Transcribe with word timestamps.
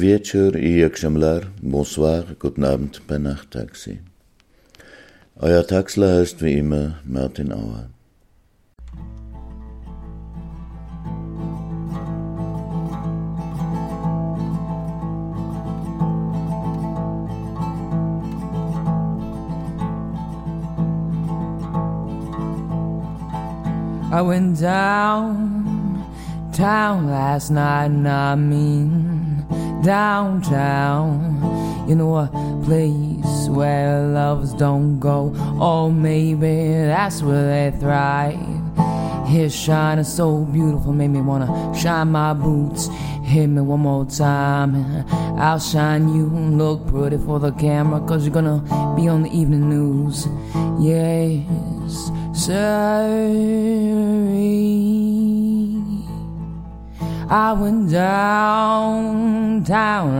Wieczór 0.00 0.56
i 0.56 0.82
exemplar, 0.82 1.42
bonsoir, 1.62 2.24
guten 2.38 2.64
Abend 2.64 3.06
bei 3.06 3.18
Nachttaxi. 3.18 4.00
Euer 5.36 5.66
Taxler 5.66 6.18
heißt 6.18 6.42
wie 6.42 6.58
immer 6.58 6.94
Martin 7.04 7.52
Auer. 7.52 7.90
I 24.12 24.22
went 24.22 24.60
down 24.60 26.04
town 26.52 27.06
last 27.06 27.50
night, 27.50 27.90
and 27.90 28.08
I 28.08 28.34
mean 28.34 29.09
downtown. 29.82 31.88
You 31.88 31.96
know, 31.96 32.16
a 32.16 32.28
place 32.64 33.48
where 33.48 34.06
lovers 34.06 34.52
don't 34.52 35.00
go, 35.00 35.34
or 35.60 35.90
maybe 35.90 36.72
that's 36.72 37.22
where 37.22 37.70
they 37.70 37.78
thrive. 37.78 38.38
His 39.26 39.54
shine 39.54 39.98
is 39.98 40.12
so 40.12 40.44
beautiful, 40.44 40.92
made 40.92 41.08
me 41.08 41.20
wanna 41.20 41.74
shine 41.74 42.12
my 42.12 42.34
boots. 42.34 42.88
Hit 43.22 43.46
me 43.46 43.62
one 43.62 43.80
more 43.80 44.04
time, 44.04 45.04
I'll 45.38 45.60
shine 45.60 46.14
you. 46.14 46.26
Look 46.26 46.86
pretty 46.88 47.18
for 47.18 47.38
the 47.38 47.52
camera, 47.52 48.00
cause 48.00 48.24
you're 48.24 48.34
gonna 48.34 48.60
be 48.96 49.08
on 49.08 49.22
the 49.22 49.30
evening 49.30 49.68
news. 49.68 50.26
Yes, 50.80 52.10
sir. 52.32 53.30
I 57.30 57.52
went 57.52 57.90
downtown 57.92 59.62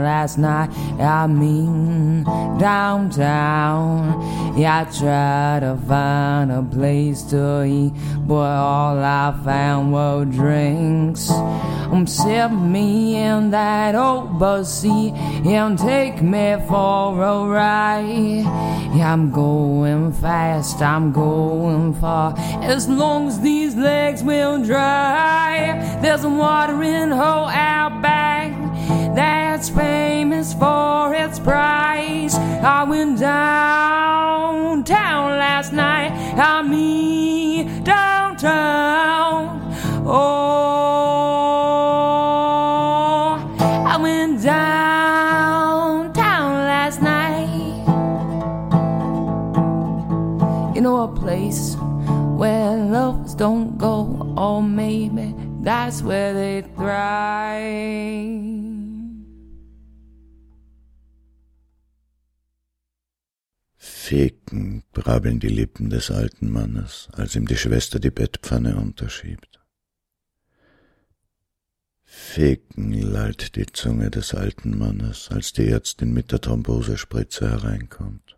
last 0.05 0.39
night. 0.39 0.71
I 1.01 1.27
mean, 1.27 2.23
downtown. 2.57 4.50
Yeah, 4.57 4.81
I 4.81 4.99
tried 4.99 5.61
to 5.61 5.77
find 5.87 6.51
a 6.51 6.63
place 6.63 7.23
to 7.31 7.65
eat, 7.65 7.93
but 8.27 8.35
all 8.35 8.99
I 8.99 9.35
found 9.45 9.93
were 9.93 10.25
drinks. 10.25 11.31
Um, 11.31 12.07
sip 12.07 12.51
me 12.51 13.17
in 13.17 13.51
that 13.51 13.95
old 13.95 14.39
bus 14.39 14.83
seat 14.83 15.13
and 15.15 15.79
take 15.79 16.21
me 16.23 16.57
for 16.69 17.23
a 17.23 17.47
ride. 17.47 18.45
Yeah, 18.95 19.13
I'm 19.13 19.31
going 19.31 20.13
fast, 20.13 20.83
I'm 20.83 21.13
going 21.13 21.95
far. 21.95 22.35
As 22.63 22.89
long 22.89 23.29
as 23.29 23.41
these 23.41 23.77
legs 23.77 24.23
will 24.23 24.63
dry, 24.65 25.99
there's 26.03 26.21
some 26.21 26.39
water 26.39 26.83
in 26.83 27.11
whole 27.11 27.49
outback 27.49 28.60
that's 29.15 29.69
famous 29.69 30.55
for 30.55 31.15
its 31.15 31.39
price. 31.39 32.35
I 32.35 32.83
went 32.85 33.21
downtown 33.21 35.39
last 35.39 35.73
night. 35.73 36.11
I 36.39 36.63
mean 36.63 37.85
downtown. 37.85 39.61
Oh, 40.07 40.21
I 43.87 43.97
went 44.01 44.43
downtown 44.43 46.53
last 46.73 47.03
night. 47.03 47.49
You 50.75 50.81
know 50.81 51.03
a 51.03 51.09
place 51.09 51.77
where 52.39 52.77
lovers 52.77 53.35
don't 53.35 53.77
go, 53.77 54.33
or 54.37 54.63
maybe 54.63 55.35
that's 55.63 56.03
where 56.03 56.33
they 56.33 56.63
thrive. 56.63 58.70
Feken 64.11 64.83
brabbeln 64.93 65.39
die 65.39 65.47
Lippen 65.47 65.89
des 65.89 66.11
alten 66.11 66.51
Mannes, 66.51 67.09
als 67.13 67.37
ihm 67.37 67.47
die 67.47 67.57
Schwester 67.57 68.01
die 68.01 68.11
Bettpfanne 68.11 68.75
unterschiebt. 68.75 69.61
Feken 72.03 72.91
lallt 72.91 73.55
die 73.55 73.67
Zunge 73.67 74.11
des 74.11 74.35
alten 74.35 74.77
Mannes, 74.77 75.29
als 75.31 75.53
die 75.53 75.69
Ärztin 75.69 76.13
mit 76.13 76.33
der 76.33 76.41
Thrombosespritze 76.41 77.49
hereinkommt. 77.49 78.37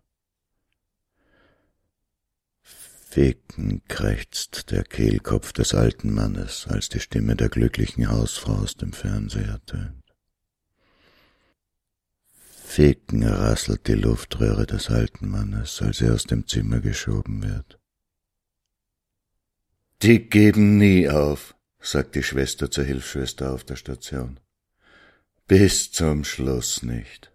Feken 2.60 3.80
krächzt 3.88 4.70
der 4.72 4.84
Kehlkopf 4.84 5.54
des 5.54 5.72
alten 5.72 6.12
Mannes, 6.12 6.66
als 6.68 6.90
die 6.90 7.00
Stimme 7.00 7.34
der 7.34 7.48
glücklichen 7.48 8.10
Hausfrau 8.10 8.56
aus 8.56 8.76
dem 8.76 8.92
Fernseher 8.92 9.58
tönt. 9.64 10.01
Feken 12.74 13.22
rasselt 13.22 13.86
die 13.86 13.92
Luftröhre 13.92 14.64
des 14.64 14.88
alten 14.88 15.28
Mannes, 15.28 15.82
als 15.82 16.00
er 16.00 16.14
aus 16.14 16.24
dem 16.24 16.48
Zimmer 16.48 16.80
geschoben 16.80 17.42
wird. 17.42 17.78
Die 20.00 20.30
geben 20.30 20.78
nie 20.78 21.06
auf, 21.10 21.54
sagt 21.80 22.14
die 22.14 22.22
Schwester 22.22 22.70
zur 22.70 22.84
Hilfsschwester 22.84 23.52
auf 23.52 23.64
der 23.64 23.76
Station. 23.76 24.40
Bis 25.46 25.92
zum 25.92 26.24
Schluss 26.24 26.82
nicht. 26.82 27.31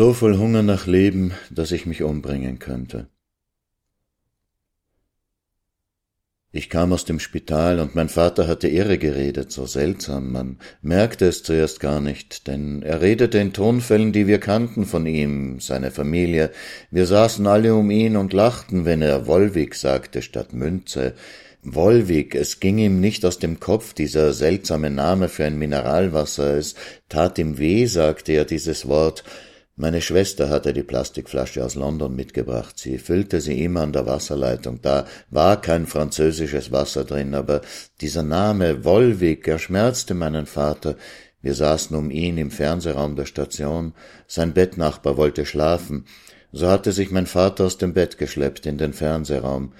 So 0.00 0.14
voll 0.14 0.38
Hunger 0.38 0.62
nach 0.62 0.86
Leben, 0.86 1.34
dass 1.50 1.72
ich 1.72 1.84
mich 1.84 2.02
umbringen 2.02 2.58
könnte. 2.58 3.08
Ich 6.52 6.70
kam 6.70 6.94
aus 6.94 7.04
dem 7.04 7.20
Spital 7.20 7.80
und 7.80 7.94
mein 7.94 8.08
Vater 8.08 8.48
hatte 8.48 8.66
irre 8.66 8.96
geredet, 8.96 9.52
so 9.52 9.66
seltsam, 9.66 10.32
man 10.32 10.58
merkte 10.80 11.26
es 11.26 11.42
zuerst 11.42 11.80
gar 11.80 12.00
nicht, 12.00 12.46
denn 12.46 12.80
er 12.80 13.02
redete 13.02 13.36
in 13.36 13.52
Tonfällen, 13.52 14.12
die 14.12 14.26
wir 14.26 14.40
kannten 14.40 14.86
von 14.86 15.04
ihm, 15.04 15.60
seine 15.60 15.90
Familie. 15.90 16.50
Wir 16.90 17.04
saßen 17.04 17.46
alle 17.46 17.74
um 17.74 17.90
ihn 17.90 18.16
und 18.16 18.32
lachten, 18.32 18.86
wenn 18.86 19.02
er 19.02 19.26
Wolwig 19.26 19.74
sagte 19.74 20.22
statt 20.22 20.54
Münze. 20.54 21.12
Wolwig, 21.62 22.34
es 22.34 22.58
ging 22.58 22.78
ihm 22.78 23.02
nicht 23.02 23.22
aus 23.26 23.38
dem 23.38 23.60
Kopf, 23.60 23.92
dieser 23.92 24.32
seltsame 24.32 24.88
Name 24.88 25.28
für 25.28 25.44
ein 25.44 25.58
Mineralwasser, 25.58 26.56
es 26.56 26.74
tat 27.10 27.38
ihm 27.38 27.58
weh, 27.58 27.84
sagte 27.84 28.32
er 28.32 28.46
dieses 28.46 28.88
Wort, 28.88 29.24
meine 29.76 30.02
Schwester 30.02 30.50
hatte 30.50 30.72
die 30.72 30.82
Plastikflasche 30.82 31.64
aus 31.64 31.74
London 31.74 32.14
mitgebracht. 32.14 32.78
Sie 32.78 32.98
füllte 32.98 33.40
sie 33.40 33.64
immer 33.64 33.80
an 33.80 33.92
der 33.92 34.06
Wasserleitung. 34.06 34.80
Da 34.82 35.06
war 35.30 35.60
kein 35.60 35.86
französisches 35.86 36.70
Wasser 36.70 37.04
drin, 37.04 37.34
aber 37.34 37.62
dieser 38.00 38.22
Name 38.22 38.84
Wolwig, 38.84 39.48
er 39.48 39.58
schmerzte 39.58 40.12
meinen 40.14 40.46
Vater. 40.46 40.96
Wir 41.40 41.54
saßen 41.54 41.96
um 41.96 42.10
ihn 42.10 42.36
im 42.36 42.50
Fernsehraum 42.50 43.16
der 43.16 43.24
Station. 43.24 43.94
Sein 44.26 44.52
Bettnachbar 44.52 45.16
wollte 45.16 45.46
schlafen. 45.46 46.04
So 46.52 46.68
hatte 46.68 46.92
sich 46.92 47.10
mein 47.10 47.26
Vater 47.26 47.64
aus 47.64 47.78
dem 47.78 47.94
Bett 47.94 48.18
geschleppt 48.18 48.66
in 48.66 48.76
den 48.76 48.92
Fernsehraum. 48.92 49.72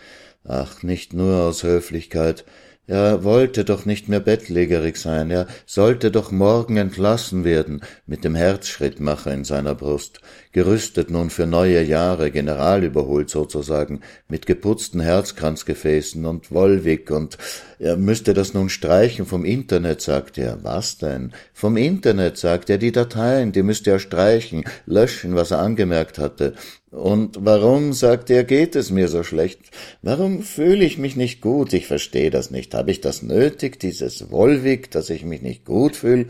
Ach, 0.44 0.82
nicht 0.82 1.12
nur 1.12 1.42
aus 1.42 1.62
Höflichkeit, 1.62 2.44
er 2.90 3.23
wollte 3.23 3.64
doch 3.64 3.87
nicht 3.87 4.09
mehr 4.09 4.18
bettlägerig 4.18 4.97
sein, 4.97 5.30
er 5.30 5.47
sollte 5.64 6.11
doch 6.11 6.32
morgen 6.32 6.76
entlassen 6.76 7.44
werden, 7.44 7.82
mit 8.04 8.25
dem 8.25 8.35
Herzschrittmacher 8.35 9.32
in 9.32 9.44
seiner 9.44 9.76
Brust, 9.76 10.20
gerüstet 10.50 11.09
nun 11.09 11.30
für 11.30 11.47
neue 11.47 11.85
Jahre, 11.85 12.32
generalüberholt 12.32 13.30
sozusagen, 13.30 14.00
mit 14.26 14.44
geputzten 14.44 15.00
Herzkranzgefäßen 15.00 16.26
und 16.26 16.50
Wolwig, 16.50 17.12
und 17.12 17.38
er 17.78 17.97
müsste 17.97 18.35
das 18.35 18.54
nun 18.54 18.68
streichen 18.68 19.25
vom 19.25 19.44
Internet, 19.44 20.00
sagte 20.00 20.42
er. 20.42 20.64
Was 20.64 20.99
denn? 20.99 21.32
Vom 21.54 21.76
Internet, 21.76 22.38
sagte 22.38 22.73
er, 22.73 22.78
die 22.78 22.90
Dateien, 22.90 23.52
die 23.52 23.62
müsste 23.62 23.92
er 23.92 24.00
streichen, 24.00 24.64
löschen, 24.87 25.37
was 25.37 25.52
er 25.52 25.61
angemerkt 25.61 26.18
hatte. 26.18 26.54
Und 26.90 27.37
warum, 27.40 27.92
sagte 27.92 28.35
er, 28.35 28.44
geht 28.44 28.75
es 28.75 28.90
mir 28.90 29.09
so 29.09 29.23
schlecht? 29.23 29.61
Warum 30.02 30.42
fühle 30.42 30.85
ich 30.85 30.99
mich 30.99 31.14
nicht 31.14 31.40
gut? 31.40 31.73
Ich 31.73 31.87
verstehe 31.87 32.30
das 32.30 32.50
nicht. 32.50 32.75
Habe 32.75 32.90
ich 32.90 33.00
das 33.00 33.23
nötig, 33.23 33.78
dieses 33.78 34.30
Wolwig, 34.32 34.90
dass 34.90 35.09
ich 35.09 35.25
mich 35.25 35.40
nicht 35.40 35.64
gut 35.64 35.94
fühle? 35.94 36.26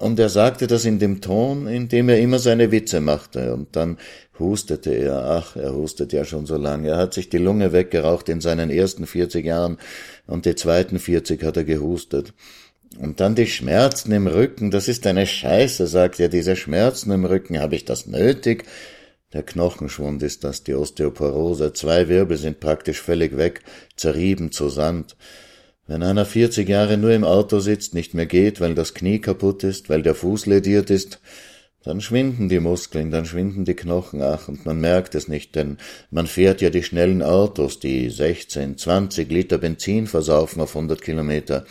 Und 0.00 0.18
er 0.18 0.28
sagte 0.28 0.66
das 0.66 0.84
in 0.84 0.98
dem 0.98 1.20
Ton, 1.20 1.68
in 1.68 1.88
dem 1.88 2.08
er 2.08 2.18
immer 2.18 2.40
seine 2.40 2.72
Witze 2.72 3.00
machte. 3.00 3.54
Und 3.54 3.76
dann 3.76 3.98
hustete 4.38 4.90
er. 4.90 5.24
Ach, 5.24 5.56
er 5.56 5.74
hustet 5.74 6.12
ja 6.12 6.24
schon 6.24 6.46
so 6.46 6.56
lange. 6.56 6.88
Er 6.88 6.96
hat 6.98 7.14
sich 7.14 7.28
die 7.28 7.38
Lunge 7.38 7.72
weggeraucht 7.72 8.28
in 8.28 8.40
seinen 8.40 8.70
ersten 8.70 9.06
vierzig 9.06 9.46
Jahren 9.46 9.78
und 10.26 10.46
die 10.46 10.56
zweiten 10.56 10.98
vierzig 10.98 11.42
hat 11.44 11.56
er 11.56 11.64
gehustet. 11.64 12.34
Und 12.98 13.20
dann 13.20 13.34
die 13.34 13.46
Schmerzen 13.46 14.12
im 14.12 14.26
Rücken, 14.26 14.70
das 14.70 14.88
ist 14.88 15.06
eine 15.06 15.26
Scheiße, 15.26 15.86
sagt 15.86 16.18
er, 16.18 16.28
diese 16.28 16.56
Schmerzen 16.56 17.10
im 17.12 17.24
Rücken, 17.24 17.60
habe 17.60 17.76
ich 17.76 17.84
das 17.84 18.06
nötig? 18.06 18.64
Der 19.32 19.42
Knochenschwund 19.42 20.22
ist 20.22 20.44
das, 20.44 20.62
die 20.62 20.74
Osteoporose. 20.74 21.72
Zwei 21.72 22.08
Wirbel 22.08 22.36
sind 22.36 22.60
praktisch 22.60 23.00
völlig 23.00 23.36
weg, 23.36 23.62
zerrieben 23.96 24.52
zu 24.52 24.68
Sand. 24.68 25.16
Wenn 25.88 26.04
einer 26.04 26.24
vierzig 26.24 26.68
Jahre 26.68 26.96
nur 26.96 27.12
im 27.12 27.24
Auto 27.24 27.58
sitzt, 27.58 27.92
nicht 27.92 28.14
mehr 28.14 28.26
geht, 28.26 28.60
weil 28.60 28.74
das 28.74 28.94
Knie 28.94 29.20
kaputt 29.20 29.64
ist, 29.64 29.88
weil 29.88 30.02
der 30.02 30.14
Fuß 30.14 30.46
lediert 30.46 30.90
ist, 30.90 31.20
dann 31.82 32.00
schwinden 32.00 32.48
die 32.48 32.58
Muskeln, 32.58 33.12
dann 33.12 33.26
schwinden 33.26 33.64
die 33.64 33.74
Knochen, 33.74 34.20
ach, 34.20 34.48
und 34.48 34.66
man 34.66 34.80
merkt 34.80 35.14
es 35.14 35.28
nicht, 35.28 35.54
denn 35.54 35.78
man 36.10 36.26
fährt 36.26 36.60
ja 36.60 36.70
die 36.70 36.82
schnellen 36.82 37.22
Autos, 37.22 37.78
die 37.78 38.10
16, 38.10 38.76
20 38.76 39.30
Liter 39.30 39.58
Benzin 39.58 40.08
versaufen 40.08 40.60
auf 40.60 40.74
100 40.74 41.00
Kilometer. 41.00 41.64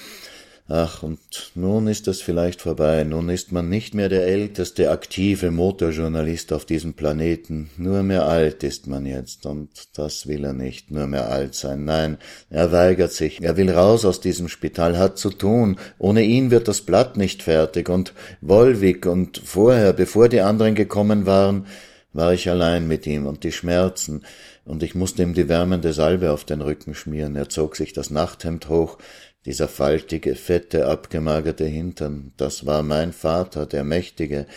Ach, 0.68 1.04
und 1.04 1.20
nun 1.54 1.88
ist 1.88 2.08
es 2.08 2.24
vielleicht 2.24 2.60
vorbei, 2.60 3.04
nun 3.04 3.30
ist 3.30 3.52
man 3.52 3.70
nicht 3.70 3.94
mehr 3.94 4.10
der 4.10 4.26
älteste 4.26 4.90
aktive 4.90 5.52
Motorjournalist 5.52 6.52
auf 6.52 6.66
diesem 6.66 6.96
Planeten, 6.96 7.70
nur 7.78 8.02
mehr 8.02 8.26
alt 8.26 8.64
ist 8.64 8.88
man 8.88 9.06
jetzt, 9.06 9.46
und 9.46 9.70
das 9.96 10.26
will 10.26 10.44
er 10.44 10.54
nicht, 10.54 10.90
nur 10.90 11.06
mehr 11.06 11.30
alt 11.30 11.54
sein, 11.54 11.86
nein, 11.86 12.18
er 12.50 12.72
weigert 12.72 13.12
sich, 13.12 13.44
er 13.44 13.58
will 13.58 13.70
raus 13.70 14.06
aus 14.06 14.22
diesem 14.22 14.48
Spital, 14.48 14.98
hat 14.98 15.20
zu 15.20 15.30
tun, 15.30 15.78
ohne 16.00 16.24
ihn 16.24 16.50
wird 16.50 16.68
das 16.68 16.82
Blatt 16.82 17.16
nicht 17.16 17.44
fertig, 17.44 17.88
und 17.88 18.14
Wolwig 18.42 19.06
und 19.06 19.38
vorher, 19.38 19.94
bevor 19.94 20.30
die 20.30 20.42
anderen 20.42 20.74
gekommen 20.74 21.28
waren, 21.28 21.68
war 22.12 22.34
ich 22.34 22.50
allein 22.50 22.88
mit 22.88 23.06
ihm 23.06 23.28
und 23.28 23.44
die 23.44 23.52
Schmerzen, 23.52 24.24
und 24.64 24.82
ich 24.82 24.96
musste 24.96 25.22
ihm 25.22 25.36
die 25.36 25.48
wärmende 25.48 25.94
Salbe 25.94 26.32
auf 26.32 26.44
den 26.44 26.62
Rücken 26.62 26.96
schmieren, 26.96 27.36
er 27.36 27.50
zog 27.50 27.76
sich 27.76 27.94
das 27.94 28.10
Nachthemd 28.10 28.68
hoch, 28.68 28.98
dieser 29.46 29.68
faltige, 29.68 30.36
fette, 30.36 30.88
abgemagerte 30.88 31.66
Hintern, 31.66 32.34
das 32.36 32.66
war 32.66 32.84
mein 32.84 33.14
Vater, 33.14 33.66
der 33.66 33.84
Mächtige, 33.84 34.48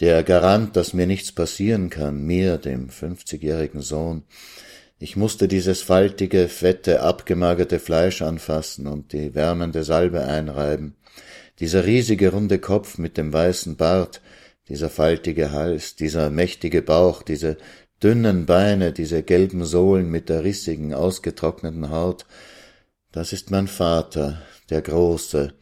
der 0.00 0.22
Garant, 0.22 0.76
dass 0.76 0.92
mir 0.92 1.06
nichts 1.06 1.32
passieren 1.32 1.90
kann, 1.90 2.22
mir, 2.22 2.58
dem 2.58 2.88
fünfzigjährigen 2.88 3.80
Sohn. 3.80 4.22
Ich 4.98 5.16
musste 5.16 5.48
dieses 5.48 5.82
faltige, 5.82 6.48
fette, 6.48 7.00
abgemagerte 7.02 7.78
Fleisch 7.78 8.22
anfassen 8.22 8.86
und 8.86 9.12
die 9.12 9.34
wärmende 9.34 9.84
Salbe 9.84 10.24
einreiben. 10.24 10.96
Dieser 11.58 11.84
riesige 11.84 12.30
runde 12.30 12.58
Kopf 12.58 12.98
mit 12.98 13.16
dem 13.16 13.32
weißen 13.32 13.76
Bart, 13.76 14.20
dieser 14.68 14.90
faltige 14.90 15.52
Hals, 15.52 15.96
dieser 15.96 16.30
mächtige 16.30 16.82
Bauch, 16.82 17.22
diese 17.22 17.56
dünnen 18.02 18.46
Beine, 18.46 18.92
diese 18.92 19.22
gelben 19.22 19.64
Sohlen 19.64 20.10
mit 20.10 20.28
der 20.28 20.44
rissigen, 20.44 20.92
ausgetrockneten 20.92 21.90
Haut, 21.90 22.26
das 23.12 23.32
ist 23.32 23.50
mein 23.50 23.68
Vater, 23.68 24.42
der 24.70 24.82
Große, 24.82 25.52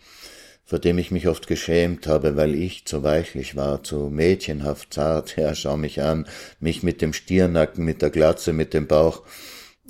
vor 0.65 0.79
dem 0.79 0.99
ich 0.99 1.11
mich 1.11 1.29
oft 1.29 1.47
geschämt 1.47 2.07
habe, 2.07 2.37
weil 2.37 2.55
ich 2.55 2.87
zu 2.87 3.03
weichlich 3.03 3.55
war, 3.55 3.83
zu 3.83 4.11
mädchenhaft 4.11 4.95
zart, 4.95 5.37
ja, 5.37 5.55
schau 5.55 5.77
mich 5.77 6.03
an, 6.03 6.27
mich 6.61 6.83
mit 6.83 7.03
dem 7.03 7.13
Stirnacken, 7.13 7.85
mit 7.85 8.03
der 8.03 8.11
Glatze, 8.11 8.53
mit 8.53 8.75
dem 8.75 8.87
Bauch. 8.87 9.23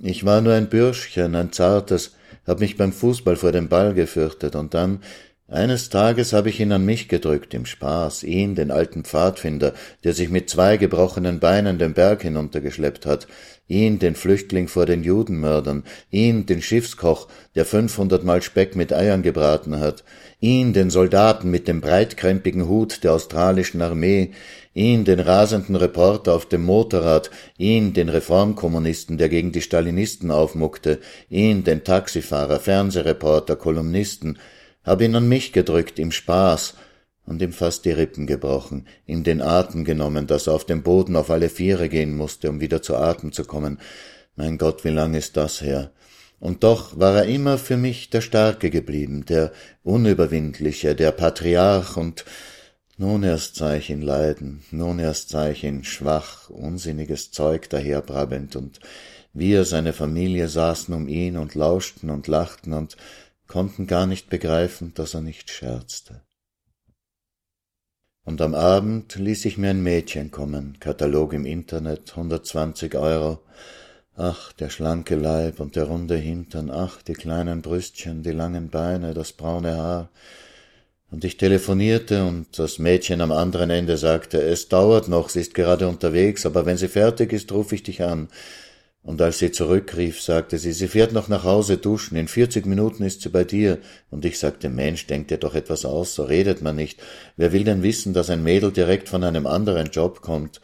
Ich 0.02 0.24
war 0.24 0.40
nur 0.40 0.54
ein 0.54 0.68
Bürschchen, 0.68 1.34
ein 1.36 1.52
zartes, 1.52 2.16
hab 2.46 2.60
mich 2.60 2.76
beim 2.76 2.92
Fußball 2.92 3.36
vor 3.36 3.52
dem 3.52 3.68
Ball 3.68 3.94
gefürchtet, 3.94 4.56
und 4.56 4.74
dann 4.74 5.00
eines 5.46 5.90
Tages 5.90 6.32
habe 6.32 6.48
ich 6.48 6.58
ihn 6.58 6.72
an 6.72 6.86
mich 6.86 7.08
gedrückt 7.08 7.52
im 7.52 7.66
Spaß, 7.66 8.24
ihn, 8.24 8.54
den 8.54 8.70
alten 8.70 9.04
Pfadfinder, 9.04 9.74
der 10.02 10.14
sich 10.14 10.30
mit 10.30 10.48
zwei 10.48 10.78
gebrochenen 10.78 11.38
Beinen 11.38 11.78
den 11.78 11.92
Berg 11.92 12.22
hinuntergeschleppt 12.22 13.04
hat, 13.04 13.28
ihn, 13.66 13.98
den 13.98 14.14
Flüchtling 14.14 14.68
vor 14.68 14.86
den 14.86 15.02
Judenmördern, 15.02 15.84
ihn, 16.10 16.46
den 16.46 16.60
Schiffskoch, 16.60 17.28
der 17.54 17.64
fünfhundertmal 17.64 18.42
Speck 18.42 18.76
mit 18.76 18.92
Eiern 18.92 19.22
gebraten 19.22 19.80
hat, 19.80 20.04
ihn, 20.40 20.72
den 20.72 20.90
Soldaten 20.90 21.50
mit 21.50 21.66
dem 21.68 21.80
breitkrempigen 21.80 22.68
Hut 22.68 23.02
der 23.04 23.14
australischen 23.14 23.80
Armee, 23.80 24.32
ihn, 24.74 25.04
den 25.04 25.20
rasenden 25.20 25.76
Reporter 25.76 26.34
auf 26.34 26.46
dem 26.46 26.64
Motorrad, 26.64 27.30
ihn, 27.56 27.94
den 27.94 28.08
Reformkommunisten, 28.08 29.16
der 29.16 29.28
gegen 29.28 29.52
die 29.52 29.62
Stalinisten 29.62 30.30
aufmuckte, 30.30 30.98
ihn, 31.30 31.64
den 31.64 31.84
Taxifahrer, 31.84 32.60
Fernsehreporter, 32.60 33.56
Kolumnisten, 33.56 34.38
hab 34.84 35.00
ihn 35.00 35.14
an 35.14 35.28
mich 35.28 35.52
gedrückt 35.52 35.98
im 35.98 36.12
Spaß 36.12 36.74
und 37.26 37.40
ihm 37.42 37.52
fast 37.52 37.84
die 37.84 37.90
Rippen 37.90 38.26
gebrochen, 38.26 38.86
ihm 39.06 39.24
den 39.24 39.40
Atem 39.40 39.84
genommen, 39.84 40.26
dass 40.26 40.46
er 40.46 40.54
auf 40.54 40.66
dem 40.66 40.82
Boden 40.82 41.16
auf 41.16 41.30
alle 41.30 41.48
Viere 41.48 41.88
gehen 41.88 42.16
musste, 42.16 42.50
um 42.50 42.60
wieder 42.60 42.82
zu 42.82 42.96
Atem 42.96 43.32
zu 43.32 43.44
kommen. 43.44 43.78
Mein 44.36 44.58
Gott, 44.58 44.84
wie 44.84 44.90
lang 44.90 45.14
ist 45.14 45.36
das 45.36 45.62
her? 45.62 45.92
Und 46.40 46.62
doch 46.62 46.98
war 46.98 47.16
er 47.16 47.24
immer 47.24 47.56
für 47.56 47.76
mich 47.76 48.10
der 48.10 48.20
Starke 48.20 48.68
geblieben, 48.68 49.24
der 49.24 49.52
Unüberwindliche, 49.82 50.94
der 50.94 51.12
Patriarch, 51.12 51.96
und 51.96 52.24
nun 52.98 53.22
erst 53.22 53.56
sah 53.56 53.74
ich 53.76 53.88
ihn 53.88 54.02
leiden, 54.02 54.62
nun 54.70 54.98
erst 54.98 55.30
sah 55.30 55.48
ich 55.48 55.64
ihn 55.64 55.84
schwach, 55.84 56.50
unsinniges 56.50 57.30
Zeug 57.30 57.70
daherbrabbelnd, 57.70 58.56
und 58.56 58.80
wir, 59.32 59.64
seine 59.64 59.92
Familie, 59.92 60.48
saßen 60.48 60.92
um 60.94 61.08
ihn 61.08 61.36
und 61.38 61.54
lauschten 61.54 62.10
und 62.10 62.26
lachten 62.28 62.72
und 62.72 62.96
konnten 63.46 63.86
gar 63.86 64.06
nicht 64.06 64.28
begreifen, 64.28 64.92
dass 64.94 65.14
er 65.14 65.22
nicht 65.22 65.50
scherzte. 65.50 66.20
Und 68.24 68.40
am 68.40 68.54
Abend 68.54 69.16
ließ 69.16 69.44
ich 69.44 69.58
mir 69.58 69.70
ein 69.70 69.82
Mädchen 69.82 70.30
kommen, 70.30 70.78
Katalog 70.80 71.34
im 71.34 71.44
Internet, 71.44 72.12
120 72.12 72.94
Euro. 72.94 73.40
Ach, 74.16 74.52
der 74.54 74.70
schlanke 74.70 75.14
Leib 75.14 75.60
und 75.60 75.76
der 75.76 75.84
runde 75.84 76.16
Hintern, 76.16 76.70
ach, 76.70 77.02
die 77.02 77.12
kleinen 77.12 77.60
Brüstchen, 77.60 78.22
die 78.22 78.30
langen 78.30 78.70
Beine, 78.70 79.12
das 79.12 79.32
braune 79.32 79.76
Haar. 79.76 80.08
Und 81.10 81.24
ich 81.24 81.36
telefonierte 81.36 82.24
und 82.24 82.58
das 82.58 82.78
Mädchen 82.78 83.20
am 83.20 83.30
anderen 83.30 83.68
Ende 83.68 83.98
sagte, 83.98 84.40
es 84.40 84.68
dauert 84.68 85.06
noch, 85.06 85.28
sie 85.28 85.40
ist 85.40 85.52
gerade 85.52 85.86
unterwegs, 85.86 86.46
aber 86.46 86.64
wenn 86.64 86.78
sie 86.78 86.88
fertig 86.88 87.32
ist, 87.32 87.52
ruf 87.52 87.72
ich 87.72 87.82
dich 87.82 88.02
an. 88.02 88.28
Und 89.04 89.20
als 89.20 89.38
sie 89.38 89.52
zurückrief, 89.52 90.22
sagte 90.22 90.56
sie, 90.56 90.72
sie 90.72 90.88
fährt 90.88 91.12
noch 91.12 91.28
nach 91.28 91.44
Hause 91.44 91.76
duschen, 91.76 92.16
in 92.16 92.26
vierzig 92.26 92.64
Minuten 92.64 93.04
ist 93.04 93.20
sie 93.20 93.28
bei 93.28 93.44
dir. 93.44 93.78
Und 94.10 94.24
ich 94.24 94.38
sagte, 94.38 94.70
Mensch, 94.70 95.06
denk 95.06 95.28
dir 95.28 95.36
doch 95.36 95.54
etwas 95.54 95.84
aus, 95.84 96.14
so 96.14 96.24
redet 96.24 96.62
man 96.62 96.76
nicht. 96.76 97.02
Wer 97.36 97.52
will 97.52 97.64
denn 97.64 97.82
wissen, 97.82 98.14
dass 98.14 98.30
ein 98.30 98.42
Mädel 98.42 98.72
direkt 98.72 99.10
von 99.10 99.22
einem 99.22 99.46
anderen 99.46 99.90
Job 99.90 100.22
kommt? 100.22 100.62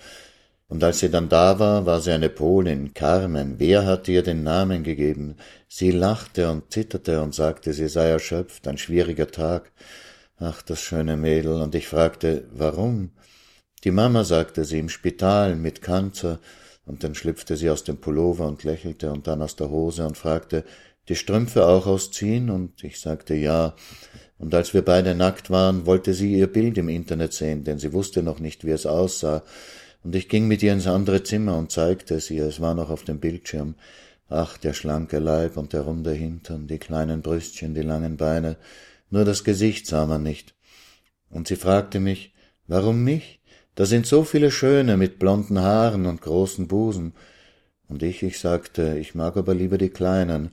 Und 0.68 0.82
als 0.82 1.00
sie 1.00 1.11
dann 1.11 1.28
da 1.28 1.59
war, 1.59 1.85
war 1.85 2.00
sie 2.00 2.12
eine 2.12 2.30
Polin, 2.30 2.94
Carmen. 2.94 3.56
Wer 3.59 3.85
hatte 3.85 4.11
ihr 4.11 4.23
den 4.23 4.42
Namen 4.42 4.85
gegeben? 4.85 5.37
Sie 5.68 5.90
lachte 5.90 6.50
und 6.50 6.73
zitterte 6.73 7.20
und 7.20 7.35
sagte, 7.35 7.75
sie 7.75 7.88
sei 7.88 8.09
erschöpft, 8.09 8.66
ein 8.66 8.78
schwieriger 8.78 9.30
Tag. 9.30 9.70
Ach, 10.38 10.62
das 10.62 10.80
schöne 10.80 11.18
Mädel. 11.18 11.61
Und 11.61 11.75
ich 11.75 11.88
fragte, 11.88 12.44
warum? 12.52 13.11
Die 13.85 13.90
Mama 13.90 14.25
sagte 14.25 14.64
sie 14.64 14.78
im 14.78 14.88
Spital 14.88 15.56
mit 15.56 15.82
Kanzer 15.82 16.40
und 16.90 17.04
dann 17.04 17.14
schlüpfte 17.14 17.56
sie 17.56 17.70
aus 17.70 17.85
dem 17.85 17.99
Pullover 17.99 18.49
und 18.49 18.64
lächelte 18.64 19.12
und 19.12 19.28
dann 19.28 19.42
aus 19.42 19.54
der 19.54 19.70
Hose 19.70 20.04
und 20.04 20.18
fragte, 20.18 20.64
die 21.09 21.14
Strümpfe 21.14 21.64
auch 21.64 21.87
ausziehen? 21.87 22.50
Und 22.50 22.82
ich 22.82 22.99
sagte 22.99 23.35
ja. 23.35 23.76
Und 24.38 24.52
als 24.54 24.75
wir 24.75 24.82
beide 24.82 25.14
nackt 25.14 25.50
waren, 25.50 25.87
wollte 25.87 26.14
sie 26.14 26.35
ihr 26.35 26.49
Bild 26.49 26.78
im 26.78 26.88
Internet 26.88 27.32
sehen, 27.32 27.62
denn 27.62 27.78
sie 27.78 27.92
wusste 27.92 28.25
noch 28.25 28.40
nicht, 28.40 28.64
wie 28.64 28.73
es 28.73 28.87
aussah. 28.87 29.44
Und 30.02 30.16
ich 30.16 30.28
ging 30.28 30.49
mit 30.49 30.64
ihr 30.64 30.73
ins 30.73 30.88
andere 30.88 31.23
Zimmer 31.23 31.56
und 31.59 31.70
zeigte 31.70 32.16
es 32.16 32.28
ihr, 32.28 32.47
es 32.47 32.61
war 32.61 32.75
noch 32.75 32.90
auf 32.90 33.04
dem 33.04 33.20
Bildschirm. 33.20 33.76
Ach, 34.28 34.59
der 34.59 34.73
schlanke 34.73 35.20
Leib 35.20 35.56
und 35.56 35.73
der 35.73 35.82
runde 35.82 36.12
Hintern, 36.12 36.66
die 36.66 36.78
kleinen 36.78 37.23
Brüstchen, 37.23 37.73
die 37.73 37.82
langen 37.82 38.16
Beine, 38.16 38.56
nur 39.11 39.25
das 39.25 39.44
Gesicht 39.44 39.87
sah 39.87 40.06
man 40.06 40.25
nicht. 40.25 40.54
Und 41.28 41.47
sie 41.47 41.56
fragte 41.56 42.00
mich, 42.00 42.35
warum 42.66 43.04
mich? 43.04 43.39
Da 43.75 43.87
sind 43.87 44.07
so 44.07 44.25
viele 44.25 44.50
Schöne 44.50 44.97
mit 44.97 45.19
blonden 45.19 45.61
Haaren 45.61 46.07
und 46.07 46.23
großen 46.23 46.69
Busen. 46.69 47.15
Und 47.89 48.03
ich, 48.03 48.23
ich 48.23 48.39
sagte, 48.39 48.99
ich 48.99 49.15
mag 49.15 49.37
aber 49.37 49.55
lieber 49.55 49.79
die 49.79 49.91
Kleinen, 49.91 50.50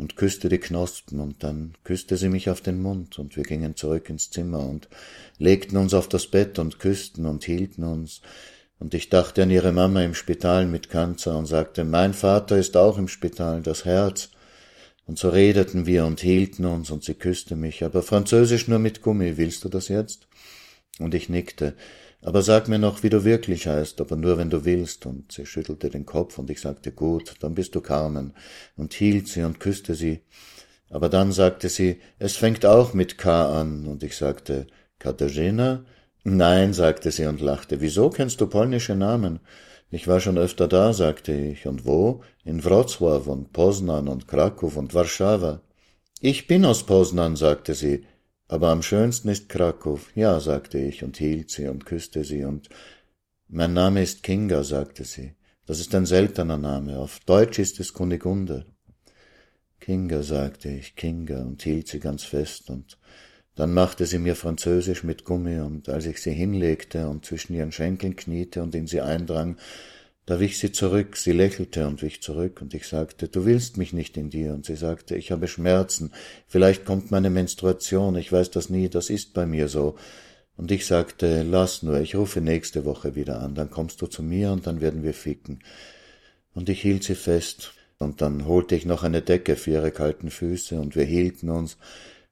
und 0.00 0.16
küsste 0.16 0.48
die 0.48 0.58
Knospen, 0.58 1.20
und 1.20 1.44
dann 1.44 1.74
küsste 1.84 2.16
sie 2.16 2.30
mich 2.30 2.48
auf 2.48 2.62
den 2.62 2.80
Mund, 2.80 3.18
und 3.18 3.36
wir 3.36 3.44
gingen 3.44 3.76
zurück 3.76 4.08
ins 4.08 4.30
Zimmer 4.30 4.66
und 4.66 4.88
legten 5.38 5.76
uns 5.76 5.94
auf 5.94 6.08
das 6.08 6.26
Bett 6.26 6.58
und 6.58 6.78
küssten 6.78 7.26
und 7.26 7.44
hielten 7.44 7.84
uns, 7.84 8.22
und 8.78 8.94
ich 8.94 9.10
dachte 9.10 9.42
an 9.42 9.50
ihre 9.50 9.72
Mama 9.72 10.02
im 10.02 10.14
Spital 10.14 10.64
mit 10.64 10.88
Kanzer 10.88 11.36
und 11.36 11.44
sagte, 11.44 11.84
mein 11.84 12.14
Vater 12.14 12.56
ist 12.56 12.78
auch 12.78 12.96
im 12.96 13.08
Spital, 13.08 13.60
das 13.60 13.84
Herz. 13.84 14.30
Und 15.06 15.18
so 15.18 15.28
redeten 15.28 15.84
wir 15.84 16.06
und 16.06 16.20
hielten 16.20 16.64
uns, 16.64 16.90
und 16.90 17.04
sie 17.04 17.14
küsste 17.14 17.56
mich, 17.56 17.84
aber 17.84 18.02
Französisch 18.02 18.68
nur 18.68 18.78
mit 18.78 19.02
Gummi, 19.02 19.36
willst 19.36 19.64
du 19.64 19.68
das 19.68 19.88
jetzt? 19.88 20.28
Und 20.98 21.14
ich 21.14 21.28
nickte, 21.28 21.74
aber 22.22 22.42
sag 22.42 22.68
mir 22.68 22.78
noch, 22.78 23.02
wie 23.02 23.10
du 23.10 23.24
wirklich 23.24 23.66
heißt, 23.66 24.00
aber 24.00 24.16
nur 24.16 24.36
wenn 24.38 24.50
du 24.50 24.64
willst. 24.64 25.06
Und 25.06 25.32
sie 25.32 25.46
schüttelte 25.46 25.88
den 25.88 26.06
Kopf 26.06 26.38
und 26.38 26.50
ich 26.50 26.60
sagte, 26.60 26.92
gut, 26.92 27.34
dann 27.40 27.54
bist 27.54 27.74
du 27.74 27.80
Carmen, 27.80 28.34
und 28.76 28.92
hielt 28.94 29.28
sie 29.28 29.42
und 29.42 29.60
küsste 29.60 29.94
sie. 29.94 30.20
Aber 30.90 31.08
dann 31.08 31.32
sagte 31.32 31.68
sie, 31.68 32.00
es 32.18 32.36
fängt 32.36 32.66
auch 32.66 32.94
mit 32.94 33.16
K 33.16 33.60
an, 33.60 33.86
und 33.86 34.02
ich 34.02 34.16
sagte, 34.16 34.66
Katarzyna? 34.98 35.84
Nein, 36.24 36.74
sagte 36.74 37.10
sie 37.10 37.26
und 37.26 37.40
lachte. 37.40 37.80
Wieso 37.80 38.10
kennst 38.10 38.40
du 38.40 38.46
polnische 38.46 38.94
Namen? 38.94 39.40
Ich 39.90 40.06
war 40.06 40.20
schon 40.20 40.36
öfter 40.36 40.68
da, 40.68 40.92
sagte 40.92 41.32
ich. 41.32 41.66
Und 41.66 41.86
wo? 41.86 42.22
In 42.44 42.62
Wrocław 42.62 43.26
und 43.26 43.52
Poznan 43.52 44.08
und 44.08 44.28
Krakow 44.28 44.76
und 44.76 44.92
Warszawa. 44.92 45.62
Ich 46.20 46.46
bin 46.46 46.66
aus 46.66 46.84
Poznan, 46.84 47.36
sagte 47.36 47.74
sie. 47.74 48.04
Aber 48.50 48.70
am 48.70 48.82
schönsten 48.82 49.28
ist 49.28 49.48
Krakow. 49.48 50.04
Ja, 50.16 50.40
sagte 50.40 50.76
ich 50.76 51.04
und 51.04 51.16
hielt 51.16 51.50
sie 51.50 51.68
und 51.68 51.86
küsste 51.86 52.24
sie 52.24 52.44
und 52.44 52.68
mein 53.46 53.72
Name 53.74 54.02
ist 54.02 54.24
Kinga, 54.24 54.64
sagte 54.64 55.04
sie. 55.04 55.34
Das 55.66 55.78
ist 55.78 55.94
ein 55.94 56.04
seltener 56.04 56.58
Name. 56.58 56.98
Auf 56.98 57.20
Deutsch 57.20 57.60
ist 57.60 57.78
es 57.78 57.92
Kunigunde. 57.92 58.66
Kinga, 59.78 60.24
sagte 60.24 60.68
ich, 60.68 60.96
Kinga 60.96 61.42
und 61.42 61.62
hielt 61.62 61.86
sie 61.86 62.00
ganz 62.00 62.24
fest 62.24 62.70
und 62.70 62.98
dann 63.54 63.72
machte 63.72 64.04
sie 64.04 64.18
mir 64.18 64.34
Französisch 64.34 65.04
mit 65.04 65.24
Gummi 65.24 65.60
und 65.60 65.88
als 65.88 66.06
ich 66.06 66.20
sie 66.20 66.32
hinlegte 66.32 67.08
und 67.08 67.24
zwischen 67.24 67.54
ihren 67.54 67.70
Schenkeln 67.70 68.16
kniete 68.16 68.64
und 68.64 68.74
in 68.74 68.88
sie 68.88 69.00
eindrang, 69.00 69.58
Da 70.26 70.38
wich 70.38 70.58
sie 70.58 70.70
zurück, 70.70 71.16
sie 71.16 71.32
lächelte 71.32 71.86
und 71.86 72.02
wich 72.02 72.22
zurück, 72.22 72.60
und 72.62 72.74
ich 72.74 72.86
sagte, 72.86 73.28
du 73.28 73.44
willst 73.44 73.76
mich 73.76 73.92
nicht 73.92 74.16
in 74.16 74.30
dir, 74.30 74.54
und 74.54 74.66
sie 74.66 74.76
sagte, 74.76 75.16
ich 75.16 75.32
habe 75.32 75.48
Schmerzen, 75.48 76.12
vielleicht 76.46 76.84
kommt 76.84 77.10
meine 77.10 77.30
Menstruation, 77.30 78.16
ich 78.16 78.30
weiß 78.30 78.50
das 78.50 78.70
nie, 78.70 78.88
das 78.88 79.10
ist 79.10 79.34
bei 79.34 79.46
mir 79.46 79.68
so. 79.68 79.96
Und 80.56 80.70
ich 80.70 80.86
sagte, 80.86 81.42
lass 81.42 81.82
nur, 81.82 82.00
ich 82.00 82.14
rufe 82.14 82.40
nächste 82.40 82.84
Woche 82.84 83.14
wieder 83.14 83.40
an, 83.40 83.54
dann 83.54 83.70
kommst 83.70 84.02
du 84.02 84.06
zu 84.06 84.22
mir 84.22 84.52
und 84.52 84.66
dann 84.66 84.80
werden 84.80 85.02
wir 85.02 85.14
ficken. 85.14 85.60
Und 86.54 86.68
ich 86.68 86.82
hielt 86.82 87.02
sie 87.02 87.14
fest, 87.14 87.72
und 87.98 88.22
dann 88.22 88.46
holte 88.46 88.74
ich 88.74 88.86
noch 88.86 89.02
eine 89.02 89.22
Decke 89.22 89.56
für 89.56 89.72
ihre 89.72 89.90
kalten 89.90 90.30
Füße, 90.30 90.78
und 90.78 90.96
wir 90.96 91.04
hielten 91.04 91.50
uns, 91.50 91.76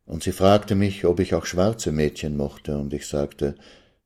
und 0.07 0.23
sie 0.23 0.33
fragte 0.33 0.75
mich, 0.75 1.05
ob 1.05 1.21
ich 1.21 1.35
auch 1.35 1.47
schwarze 1.47 1.93
Mädchen 1.93 2.37
mochte, 2.37 2.79
und 2.79 2.93
ich 2.95 3.07
sagte, 3.07 3.55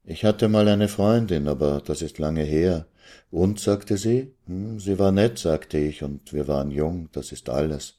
ich 0.04 0.24
hatte 0.24 0.48
mal 0.48 0.66
eine 0.66 0.88
Freundin, 0.88 1.46
aber 1.46 1.80
das 1.84 2.02
ist 2.02 2.18
lange 2.18 2.42
her. 2.42 2.86
Und, 3.30 3.60
sagte 3.60 3.96
sie, 3.96 4.34
hm, 4.46 4.78
sie 4.78 4.98
war 4.98 5.12
nett, 5.12 5.38
sagte 5.38 5.78
ich, 5.78 6.02
und 6.02 6.32
wir 6.32 6.48
waren 6.48 6.70
jung, 6.70 7.08
das 7.12 7.32
ist 7.32 7.48
alles. 7.48 7.98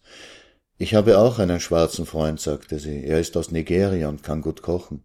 Ich 0.78 0.96
habe 0.96 1.18
auch 1.18 1.40
einen 1.40 1.60
schwarzen 1.60 2.06
Freund, 2.06 2.40
sagte 2.40 2.80
sie, 2.80 3.04
er 3.04 3.20
ist 3.20 3.38
aus 3.38 3.52
Nigeria 3.52 4.10
und 4.10 4.24
kann 4.24 4.42
gut 4.42 4.62
kochen. 4.62 5.04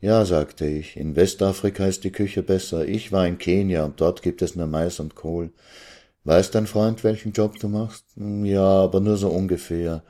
Ja, 0.00 0.24
sagte 0.24 0.66
ich, 0.66 0.96
in 0.96 1.16
Westafrika 1.16 1.86
ist 1.86 2.04
die 2.04 2.12
Küche 2.12 2.42
besser, 2.42 2.86
ich 2.86 3.12
war 3.12 3.26
in 3.26 3.38
Kenia 3.38 3.84
und 3.84 4.00
dort 4.00 4.22
gibt 4.22 4.42
es 4.42 4.56
nur 4.56 4.66
Mais 4.66 5.00
und 5.00 5.14
Kohl. 5.14 5.52
Weiß 6.24 6.50
dein 6.50 6.66
Freund, 6.66 7.04
welchen 7.04 7.32
Job 7.32 7.58
du 7.58 7.68
machst? 7.68 8.04
Hm, 8.16 8.44
ja, 8.44 8.64
aber 8.64 9.00
nur 9.00 9.16
so 9.16 9.28
ungefähr. 9.28 10.02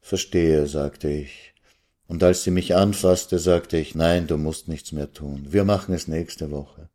Verstehe, 0.00 0.66
sagte 0.66 1.08
ich. 1.08 1.54
Und 2.06 2.22
als 2.22 2.42
sie 2.42 2.50
mich 2.50 2.74
anfasste, 2.74 3.38
sagte 3.38 3.76
ich, 3.76 3.94
nein, 3.94 4.26
du 4.26 4.38
musst 4.38 4.66
nichts 4.68 4.92
mehr 4.92 5.12
tun. 5.12 5.46
Wir 5.50 5.64
machen 5.64 5.94
es 5.94 6.08
nächste 6.08 6.50
Woche. 6.50 6.88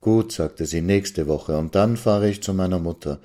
Gut, 0.00 0.32
sagte 0.32 0.64
sie, 0.64 0.80
nächste 0.80 1.26
Woche, 1.26 1.58
und 1.58 1.74
dann 1.74 1.98
fahre 1.98 2.30
ich 2.30 2.42
zu 2.42 2.54
meiner 2.54 2.78
Mutter. 2.78 3.20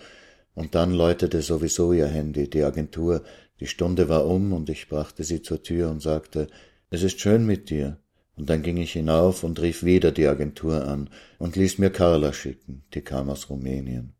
Und 0.55 0.75
dann 0.75 0.91
läutete 0.93 1.41
sowieso 1.41 1.93
ihr 1.93 2.07
Handy, 2.07 2.49
die 2.49 2.63
Agentur. 2.63 3.23
Die 3.61 3.67
Stunde 3.67 4.09
war 4.09 4.25
um, 4.25 4.51
und 4.51 4.69
ich 4.69 4.89
brachte 4.89 5.23
sie 5.23 5.41
zur 5.41 5.63
Tür 5.63 5.89
und 5.89 6.01
sagte, 6.01 6.47
es 6.89 7.03
ist 7.03 7.21
schön 7.21 7.45
mit 7.45 7.69
dir. 7.69 7.97
Und 8.35 8.49
dann 8.49 8.61
ging 8.61 8.75
ich 8.75 8.91
hinauf 8.91 9.45
und 9.45 9.61
rief 9.61 9.83
wieder 9.83 10.11
die 10.11 10.27
Agentur 10.27 10.85
an 10.85 11.09
und 11.37 11.55
ließ 11.55 11.77
mir 11.77 11.89
Carla 11.91 12.33
schicken, 12.33 12.83
die 12.93 13.01
kam 13.01 13.29
aus 13.29 13.49
Rumänien. 13.49 14.14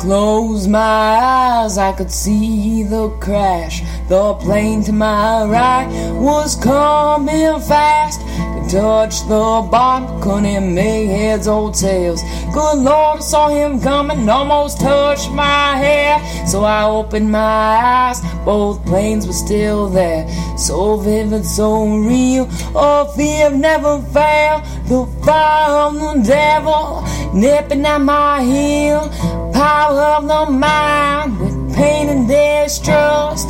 Closed 0.00 0.70
my 0.70 0.78
eyes, 0.80 1.76
I 1.76 1.92
could 1.92 2.10
see 2.10 2.82
the 2.84 3.10
crash. 3.20 3.82
The 4.08 4.32
plane 4.34 4.82
to 4.84 4.92
my 4.92 5.44
right 5.44 5.86
was 6.14 6.56
coming 6.56 7.60
fast. 7.60 8.20
Could 8.54 8.70
touch 8.70 9.20
the 9.28 9.68
bottom, 9.70 10.22
couldn't 10.22 10.74
make 10.74 11.10
heads 11.10 11.46
or 11.46 11.70
tails. 11.70 12.22
Good 12.54 12.78
Lord, 12.78 13.18
I 13.18 13.20
saw 13.20 13.48
him 13.48 13.78
coming, 13.78 14.26
almost 14.26 14.80
touched 14.80 15.30
my 15.32 15.76
hair. 15.76 16.18
So 16.46 16.64
I 16.64 16.84
opened 16.84 17.30
my 17.30 17.38
eyes, 17.38 18.22
both 18.46 18.82
planes 18.86 19.26
were 19.26 19.34
still 19.34 19.90
there. 19.90 20.26
So 20.56 20.96
vivid, 20.96 21.44
so 21.44 21.86
real, 21.86 22.48
oh 22.74 23.12
fear 23.14 23.50
never 23.50 24.00
failed. 24.14 24.62
The 24.88 25.04
fire 25.26 25.88
of 25.88 25.94
the 25.94 26.22
devil 26.26 27.04
nipping 27.34 27.84
at 27.84 27.98
my 27.98 28.42
heel. 28.42 29.39
Power 29.60 30.16
of 30.16 30.26
the 30.26 30.50
mind 30.50 31.38
with 31.38 31.74
pain 31.76 32.08
and 32.08 32.26
distrust. 32.26 33.46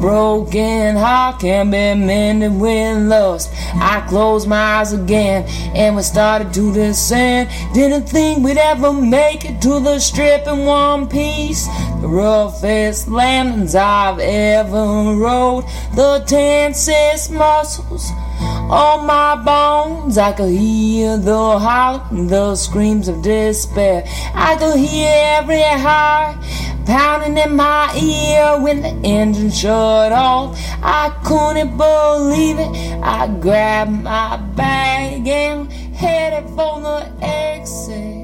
Broken 0.00 0.96
heart 0.96 1.38
can 1.38 1.70
be 1.70 1.94
mended 1.94 2.60
with 2.60 3.06
lust. 3.06 3.48
I 3.74 4.04
closed 4.08 4.48
my 4.48 4.56
eyes 4.56 4.92
again 4.92 5.44
and 5.76 5.94
we 5.94 6.02
started 6.02 6.52
to 6.54 6.74
descend. 6.74 7.48
Didn't 7.74 8.08
think 8.08 8.44
we'd 8.44 8.56
ever 8.56 8.92
make 8.92 9.44
it 9.44 9.62
to 9.62 9.78
the 9.78 10.00
strip 10.00 10.48
in 10.48 10.64
one 10.64 11.08
piece. 11.08 11.68
The 12.00 12.08
roughest 12.08 13.06
landings 13.06 13.76
I've 13.76 14.18
ever 14.18 15.14
rode. 15.14 15.64
The 15.94 16.24
tensest 16.26 17.30
muscles 17.30 18.10
on 18.72 19.06
my 19.06 19.36
bones. 19.36 20.16
I 20.16 20.32
could 20.32 20.50
hear 20.50 21.18
the 21.18 21.58
howl, 21.58 22.06
the 22.10 22.56
screams 22.56 23.06
of 23.06 23.22
despair. 23.22 24.04
I 24.34 24.56
could 24.56 24.78
hear 24.78 25.12
every 25.38 25.62
heart 25.62 26.36
pounding 26.86 27.36
in 27.36 27.54
my 27.54 27.94
ear 27.94 28.60
when 28.62 28.80
the 28.80 28.94
engine 29.06 29.50
shut 29.50 30.12
off. 30.12 30.58
I 30.82 31.10
couldn't 31.22 31.76
believe 31.76 32.58
it. 32.58 33.02
I 33.02 33.28
grabbed 33.40 34.02
my 34.02 34.38
bag 34.56 35.28
and 35.28 35.70
headed 35.70 36.48
for 36.50 36.80
the 36.80 37.12
exit. 37.20 38.21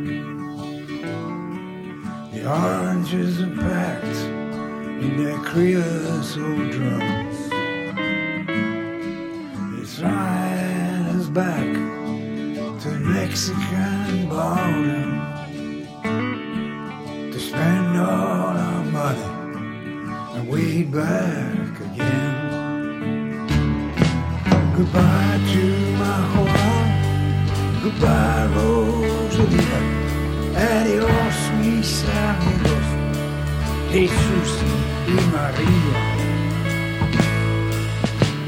The 2.32 2.42
oranges 2.46 3.40
are 3.40 3.56
packed 3.56 4.18
in 5.02 5.16
their 5.16 5.38
creosote 5.38 6.72
drums. 6.72 7.38
It's 9.80 9.94
flying 9.98 11.06
us 11.16 11.28
back 11.28 11.64
to 12.82 12.88
the 12.90 13.00
Mexican 13.00 14.28
border 14.28 15.08
to 17.32 17.40
spend 17.40 17.96
all 17.96 18.56
our 18.66 18.84
money 18.84 19.22
and 20.36 20.48
wait 20.50 20.90
back 20.90 21.51
Jesús 34.08 34.50
y 35.06 35.14
María. 35.30 36.02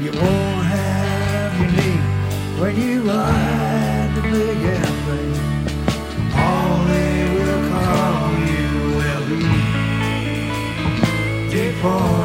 You 0.03 0.11
won't 0.11 0.65
have 0.65 1.51
your 1.61 1.71
name 1.71 2.05
when 2.59 2.73
you 2.75 3.03
ride 3.03 4.11
the 4.15 4.21
big 4.23 4.57
airplane. 4.75 5.39
All 6.35 6.75
they 6.91 7.15
will 7.35 7.61
call 7.71 8.31
you 8.51 8.67
will 8.99 9.25
be 9.29 9.43
deportees. 11.55 12.24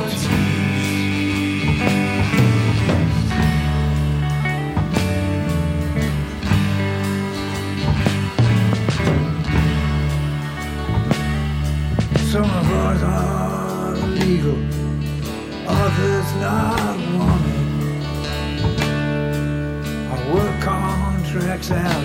Others 16.31 16.41
not 16.41 16.97
wanted. 17.19 18.05
Our 20.11 20.35
work 20.35 20.61
contracts 20.61 21.71
out, 21.71 22.05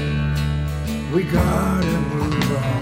we 1.14 1.24
gotta 1.24 2.00
move 2.14 2.52
on. 2.58 2.82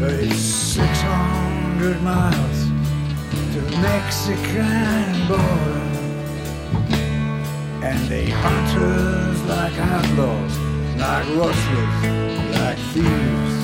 But 0.00 0.12
it's 0.14 0.36
600 0.36 2.02
miles 2.02 2.68
to 3.52 3.60
the 3.60 3.76
Mexican 3.78 5.28
border. 5.28 5.80
And 7.82 8.08
they 8.08 8.30
hunt 8.30 8.78
us 8.78 9.40
like 9.48 9.78
outlaws, 9.78 10.58
like 10.96 11.26
rustlers, 11.36 12.04
like 12.54 12.78
thieves. 12.92 13.54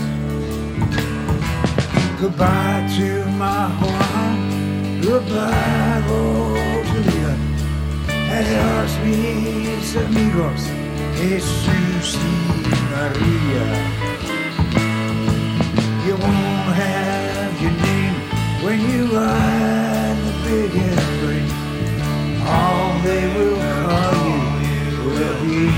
Goodbye 2.20 2.86
to 2.98 3.24
my 3.30 3.68
Juan, 5.10 5.24
goodbye 5.24 6.00
Rosalía. 6.08 7.32
Adiós 8.38 8.90
mis 9.04 9.96
amigos, 9.96 10.60
Jesús 11.18 12.16
y 12.16 12.74
María. 12.92 13.66
You 16.06 16.14
won't 16.16 16.74
have 16.76 17.54
your 17.60 17.72
name 17.72 18.16
when 18.62 18.78
you 18.88 19.06
ride 19.06 20.16
the 20.26 20.34
big 20.48 20.70
airplane. 20.76 21.50
All 22.46 22.90
they 23.02 23.24
will 23.36 23.58
call 23.84 24.14
you 24.62 24.84
will 25.10 25.36
be 25.44 25.70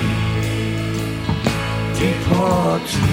deportees. 1.98 3.11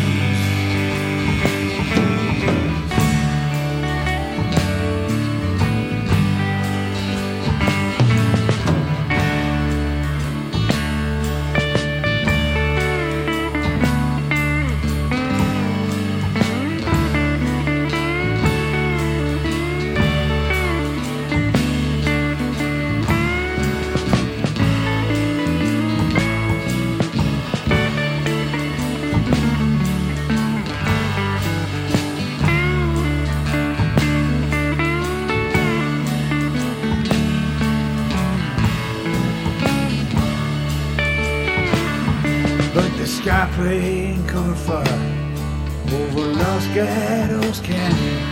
Over 44.71 46.25
Los 46.33 46.67
Gatos 46.75 47.59
Canyon. 47.61 48.23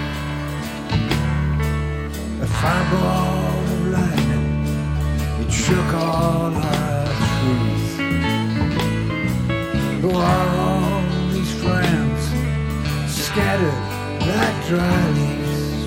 A 2.41 2.45
fireball 2.45 3.63
of 3.73 3.88
lightning, 3.88 5.50
shook 5.50 5.93
all 5.93 6.54
our 6.54 7.06
trees. 7.39 7.97
Who 10.02 10.12
are 10.12 10.50
all 10.65 11.02
these 11.32 11.54
friends 11.63 12.21
scattered 13.12 13.84
like 14.30 14.58
dry 14.67 15.10
leaves? 15.17 15.84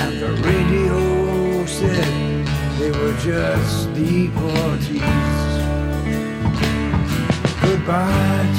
And 0.00 0.12
the 0.20 0.32
radio 0.46 1.66
said 1.66 2.46
they 2.78 2.90
were 2.90 3.16
just 3.18 3.88
deportees. 3.94 5.36
Goodbye. 7.60 8.55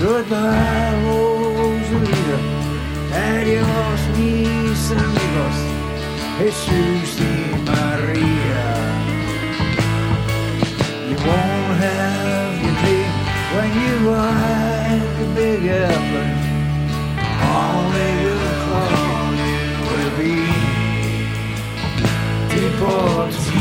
Goodbye, 0.00 0.96
Rosalita. 1.04 2.38
Adiós, 3.12 4.00
mis 4.16 4.90
amigos. 4.92 5.56
Jesús 6.38 7.20
y 7.20 7.22
Maria. 7.68 8.64
You 11.06 11.16
won't 11.16 11.72
have 11.84 12.52
your 12.64 12.76
name 12.80 13.14
when 13.54 13.70
you 13.82 13.92
ride 14.10 15.04
the 15.18 15.26
big 15.34 15.60
airplane. 15.66 16.40
All 17.52 17.82
they 17.92 18.14
will 18.24 18.54
call 18.64 19.28
you 19.44 19.60
will 19.90 20.12
be 20.16 20.36
deportees. 22.48 23.59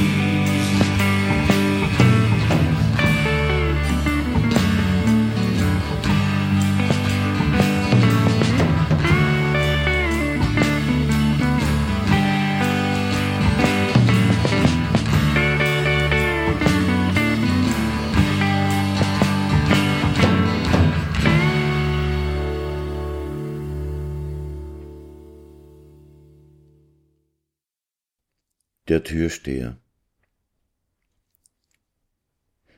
Der 28.89 29.03
Türsteher 29.03 29.77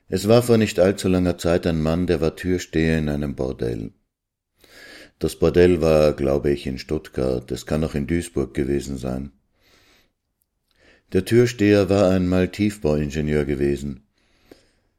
Es 0.10 0.28
war 0.28 0.44
vor 0.44 0.58
nicht 0.58 0.78
allzu 0.78 1.08
langer 1.08 1.38
Zeit 1.38 1.66
ein 1.66 1.82
Mann, 1.82 2.06
der 2.06 2.20
war 2.20 2.36
Türsteher 2.36 2.98
in 2.98 3.08
einem 3.08 3.34
Bordell. 3.34 3.94
Das 5.20 5.38
Bordell 5.38 5.80
war, 5.80 6.12
glaube 6.12 6.52
ich, 6.52 6.68
in 6.68 6.80
Stuttgart, 6.80 7.50
es 7.50 7.66
kann 7.66 7.82
auch 7.86 7.96
in 7.96 8.08
Duisburg 8.08 8.54
gewesen 8.54 8.98
sein. 8.98 9.32
Der 11.14 11.24
Türsteher 11.24 11.90
war 11.90 12.12
einmal 12.12 12.50
Tiefbauingenieur 12.50 13.46
gewesen. 13.46 14.04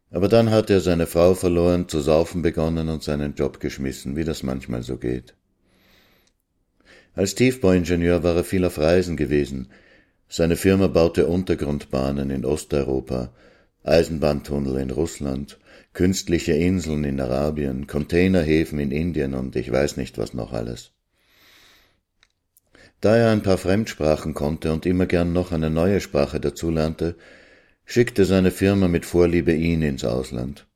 Aber 0.08 0.28
dann 0.28 0.48
hat 0.48 0.70
er 0.70 0.80
seine 0.80 1.06
Frau 1.06 1.34
verloren, 1.34 1.90
zu 1.90 2.00
saufen 2.00 2.40
begonnen 2.40 2.88
und 2.88 3.02
seinen 3.02 3.34
Job 3.34 3.60
geschmissen, 3.60 4.16
wie 4.16 4.24
das 4.24 4.42
manchmal 4.42 4.82
so 4.82 4.96
geht. 4.96 5.34
Als 7.12 7.34
Tiefbauingenieur 7.34 8.22
war 8.22 8.34
er 8.34 8.44
viel 8.44 8.64
auf 8.64 8.78
Reisen 8.78 9.18
gewesen. 9.18 9.68
Seine 10.34 10.56
Firma 10.56 10.86
baute 10.86 11.26
Untergrundbahnen 11.26 12.30
in 12.30 12.46
Osteuropa, 12.46 13.34
Eisenbahntunnel 13.82 14.78
in 14.78 14.90
Russland, 14.90 15.58
künstliche 15.92 16.54
Inseln 16.54 17.04
in 17.04 17.20
Arabien, 17.20 17.86
Containerhäfen 17.86 18.78
in 18.78 18.92
Indien 18.92 19.34
und 19.34 19.56
ich 19.56 19.70
weiß 19.70 19.98
nicht 19.98 20.16
was 20.16 20.32
noch 20.32 20.54
alles. 20.54 20.92
Da 23.02 23.14
er 23.14 23.30
ein 23.30 23.42
paar 23.42 23.58
Fremdsprachen 23.58 24.32
konnte 24.32 24.72
und 24.72 24.86
immer 24.86 25.04
gern 25.04 25.34
noch 25.34 25.52
eine 25.52 25.68
neue 25.68 26.00
Sprache 26.00 26.40
dazulernte, 26.40 27.14
schickte 27.84 28.24
seine 28.24 28.52
Firma 28.52 28.88
mit 28.88 29.04
Vorliebe 29.04 29.52
ihn 29.52 29.82
ins 29.82 30.02
Ausland. 30.02 30.66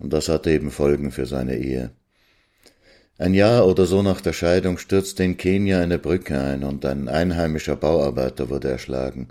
Und 0.00 0.12
das 0.12 0.28
hatte 0.28 0.50
eben 0.50 0.72
Folgen 0.72 1.12
für 1.12 1.26
seine 1.26 1.56
Ehe. 1.56 1.92
Ein 3.18 3.32
Jahr 3.32 3.66
oder 3.66 3.86
so 3.86 4.02
nach 4.02 4.20
der 4.20 4.34
Scheidung 4.34 4.76
stürzte 4.76 5.24
in 5.24 5.38
Kenia 5.38 5.80
eine 5.80 5.98
Brücke 5.98 6.38
ein 6.38 6.64
und 6.64 6.84
ein 6.84 7.08
einheimischer 7.08 7.74
Bauarbeiter 7.74 8.50
wurde 8.50 8.68
erschlagen. 8.68 9.28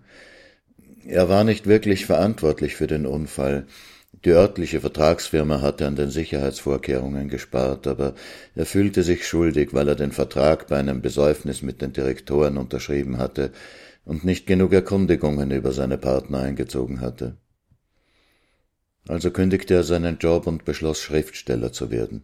Er 1.06 1.30
war 1.30 1.44
nicht 1.44 1.68
wirklich 1.68 2.08
verantwortlich 2.08 2.76
für 2.76 2.88
den 2.88 3.06
Unfall. 3.06 3.68
Die 4.24 4.32
örtliche 4.32 4.82
Vertragsfirma 4.82 5.62
hatte 5.62 5.86
an 5.86 5.96
den 5.96 6.10
Sicherheitsvorkehrungen 6.10 7.30
gespart, 7.30 7.86
aber 7.86 8.16
er 8.56 8.66
fühlte 8.66 9.04
sich 9.04 9.28
schuldig, 9.28 9.72
weil 9.74 9.88
er 9.88 9.96
den 9.96 10.12
Vertrag 10.12 10.68
bei 10.68 10.78
einem 10.78 11.04
Besäufnis 11.04 11.62
mit 11.62 11.80
den 11.84 11.94
Direktoren 11.94 12.58
unterschrieben 12.58 13.20
hatte 13.20 13.52
und 14.04 14.24
nicht 14.24 14.48
genug 14.48 14.74
Erkundigungen 14.74 15.52
über 15.52 15.74
seine 15.74 16.00
Partner 16.00 16.40
eingezogen 16.40 17.02
hatte. 17.02 17.38
Also 19.08 19.30
kündigte 19.30 19.76
er 19.76 19.84
seinen 19.84 20.18
Job 20.18 20.48
und 20.48 20.66
beschloss, 20.66 21.02
Schriftsteller 21.02 21.72
zu 21.72 21.92
werden. 21.92 22.24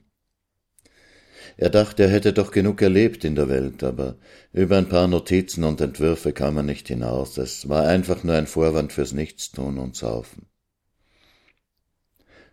Er 1.61 1.69
dachte, 1.69 2.01
er 2.01 2.09
hätte 2.09 2.33
doch 2.33 2.49
genug 2.49 2.81
erlebt 2.81 3.23
in 3.23 3.35
der 3.35 3.47
Welt, 3.47 3.83
aber 3.83 4.15
über 4.51 4.79
ein 4.79 4.89
paar 4.89 5.07
Notizen 5.07 5.63
und 5.63 5.79
Entwürfe 5.79 6.33
kam 6.33 6.57
er 6.57 6.63
nicht 6.63 6.87
hinaus. 6.87 7.37
Es 7.37 7.69
war 7.69 7.85
einfach 7.85 8.23
nur 8.23 8.33
ein 8.33 8.47
Vorwand 8.47 8.91
fürs 8.91 9.11
Nichtstun 9.11 9.77
und 9.77 9.95
Saufen. 9.95 10.47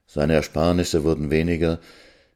Seine 0.04 0.34
Ersparnisse 0.34 1.04
wurden 1.04 1.30
weniger, 1.30 1.80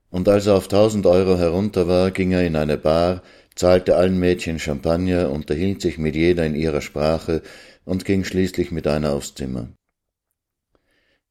und 0.08 0.30
als 0.30 0.46
er 0.46 0.54
auf 0.54 0.66
tausend 0.66 1.04
Euro 1.04 1.36
herunter 1.36 1.88
war, 1.88 2.10
ging 2.10 2.32
er 2.32 2.46
in 2.46 2.56
eine 2.56 2.78
Bar, 2.78 3.22
zahlte 3.54 3.96
allen 3.96 4.18
Mädchen 4.18 4.58
Champagner, 4.58 5.30
unterhielt 5.30 5.82
sich 5.82 5.98
mit 5.98 6.16
jeder 6.16 6.46
in 6.46 6.54
ihrer 6.54 6.80
Sprache 6.80 7.42
und 7.84 8.06
ging 8.06 8.24
schließlich 8.24 8.70
mit 8.70 8.86
einer 8.86 9.12
aufs 9.12 9.34
Zimmer. 9.34 9.68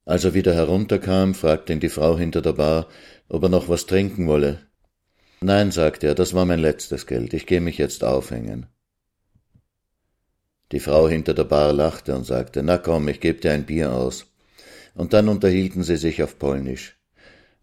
Als 0.04 0.22
er 0.22 0.34
wieder 0.34 0.54
herunterkam, 0.54 1.34
fragte 1.34 1.72
ihn 1.72 1.80
die 1.80 1.88
Frau 1.88 2.16
hinter 2.16 2.42
der 2.42 2.52
Bar, 2.52 2.86
ob 3.28 3.42
er 3.42 3.48
noch 3.48 3.68
was 3.68 3.86
trinken 3.86 4.28
wolle. 4.28 4.60
Nein, 5.42 5.72
sagte 5.72 6.06
er, 6.06 6.14
das 6.14 6.34
war 6.34 6.44
mein 6.44 6.60
letztes 6.60 7.06
Geld, 7.06 7.34
ich 7.34 7.46
gehe 7.46 7.60
mich 7.60 7.78
jetzt 7.78 8.04
aufhängen. 8.04 8.66
Die 10.70 10.80
Frau 10.80 11.08
hinter 11.08 11.34
der 11.34 11.44
Bar 11.44 11.72
lachte 11.72 12.14
und 12.14 12.24
sagte, 12.24 12.62
na 12.62 12.78
komm, 12.78 13.08
ich 13.08 13.20
geb 13.20 13.40
dir 13.40 13.52
ein 13.52 13.66
Bier 13.66 13.92
aus 13.92 14.32
und 14.94 15.12
dann 15.12 15.28
unterhielten 15.28 15.82
sie 15.82 15.96
sich 15.96 16.22
auf 16.22 16.38
Polnisch. 16.38 16.98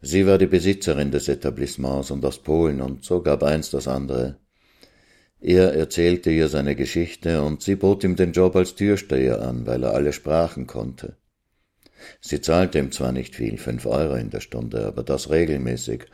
Sie 0.01 0.25
war 0.25 0.37
die 0.37 0.47
Besitzerin 0.47 1.11
des 1.11 1.27
Etablissements 1.27 2.11
und 2.11 2.23
aus 2.23 2.39
Polen, 2.39 2.81
und 2.81 3.03
so 3.03 3.21
gab 3.21 3.43
eins 3.43 3.69
das 3.69 3.87
andere. 3.87 4.37
Er 5.41 5.73
erzählte 5.73 6.31
ihr 6.31 6.47
seine 6.47 6.75
Geschichte, 6.75 7.41
und 7.41 7.61
sie 7.61 7.75
bot 7.75 8.03
ihm 8.03 8.15
den 8.15 8.31
Job 8.31 8.55
als 8.55 8.75
Türsteher 8.75 9.41
an, 9.41 9.65
weil 9.65 9.83
er 9.83 9.93
alle 9.93 10.13
Sprachen 10.13 10.67
konnte. 10.67 11.17
Sie 12.21 12.39
zahlte 12.39 12.79
ihm 12.79 12.91
zwar 12.93 13.11
nicht 13.11 13.35
viel, 13.35 13.57
fünf 13.57 13.85
Euro 13.85 14.15
in 14.15 14.29
der 14.29 14.39
Stunde, 14.39 14.85
aber 14.85 15.03
das 15.03 15.29
regelmäßig, 15.29 16.05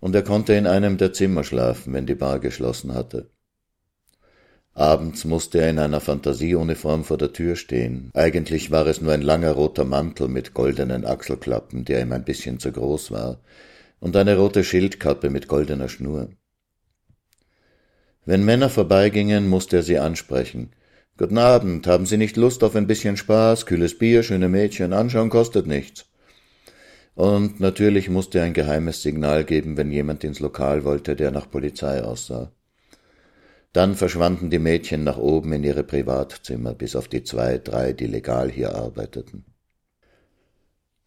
und 0.00 0.14
er 0.14 0.22
konnte 0.22 0.54
in 0.54 0.66
einem 0.66 0.96
der 0.96 1.12
Zimmer 1.12 1.44
schlafen, 1.44 1.92
wenn 1.92 2.06
die 2.06 2.14
Bar 2.14 2.40
geschlossen 2.40 2.94
hatte. 2.94 3.30
Abends 4.72 5.24
musste 5.24 5.60
er 5.60 5.70
in 5.70 5.78
einer 5.78 6.00
Fantasieuniform 6.00 7.04
vor 7.04 7.18
der 7.18 7.32
Tür 7.32 7.56
stehen. 7.56 8.10
Eigentlich 8.14 8.70
war 8.70 8.86
es 8.86 9.00
nur 9.00 9.12
ein 9.12 9.22
langer 9.22 9.52
roter 9.52 9.84
Mantel 9.84 10.28
mit 10.28 10.54
goldenen 10.54 11.04
Achselklappen, 11.04 11.84
der 11.84 12.00
ihm 12.00 12.12
ein 12.12 12.24
bisschen 12.24 12.60
zu 12.60 12.72
groß 12.72 13.10
war, 13.10 13.40
und 13.98 14.16
eine 14.16 14.36
rote 14.36 14.64
Schildkappe 14.64 15.28
mit 15.28 15.48
goldener 15.48 15.88
Schnur. 15.88 16.30
Wenn 18.24 18.44
Männer 18.44 18.70
vorbeigingen, 18.70 19.48
musste 19.48 19.78
er 19.78 19.82
sie 19.82 19.98
ansprechen. 19.98 20.70
Guten 21.18 21.36
Abend, 21.36 21.86
haben 21.86 22.06
Sie 22.06 22.16
nicht 22.16 22.36
Lust 22.36 22.64
auf 22.64 22.76
ein 22.76 22.86
bisschen 22.86 23.16
Spaß, 23.16 23.66
kühles 23.66 23.98
Bier, 23.98 24.22
schöne 24.22 24.48
Mädchen, 24.48 24.94
anschauen 24.94 25.28
kostet 25.28 25.66
nichts. 25.66 26.09
Und 27.14 27.60
natürlich 27.60 28.08
musste 28.08 28.38
er 28.38 28.44
ein 28.44 28.54
geheimes 28.54 29.02
Signal 29.02 29.44
geben, 29.44 29.76
wenn 29.76 29.90
jemand 29.90 30.24
ins 30.24 30.40
Lokal 30.40 30.84
wollte, 30.84 31.16
der 31.16 31.30
nach 31.30 31.50
Polizei 31.50 32.02
aussah. 32.02 32.52
Dann 33.72 33.94
verschwanden 33.94 34.50
die 34.50 34.58
Mädchen 34.58 35.04
nach 35.04 35.18
oben 35.18 35.52
in 35.52 35.64
ihre 35.64 35.84
Privatzimmer, 35.84 36.74
bis 36.74 36.96
auf 36.96 37.08
die 37.08 37.22
zwei, 37.22 37.58
drei, 37.58 37.92
die 37.92 38.06
legal 38.06 38.50
hier 38.50 38.74
arbeiteten. 38.74 39.44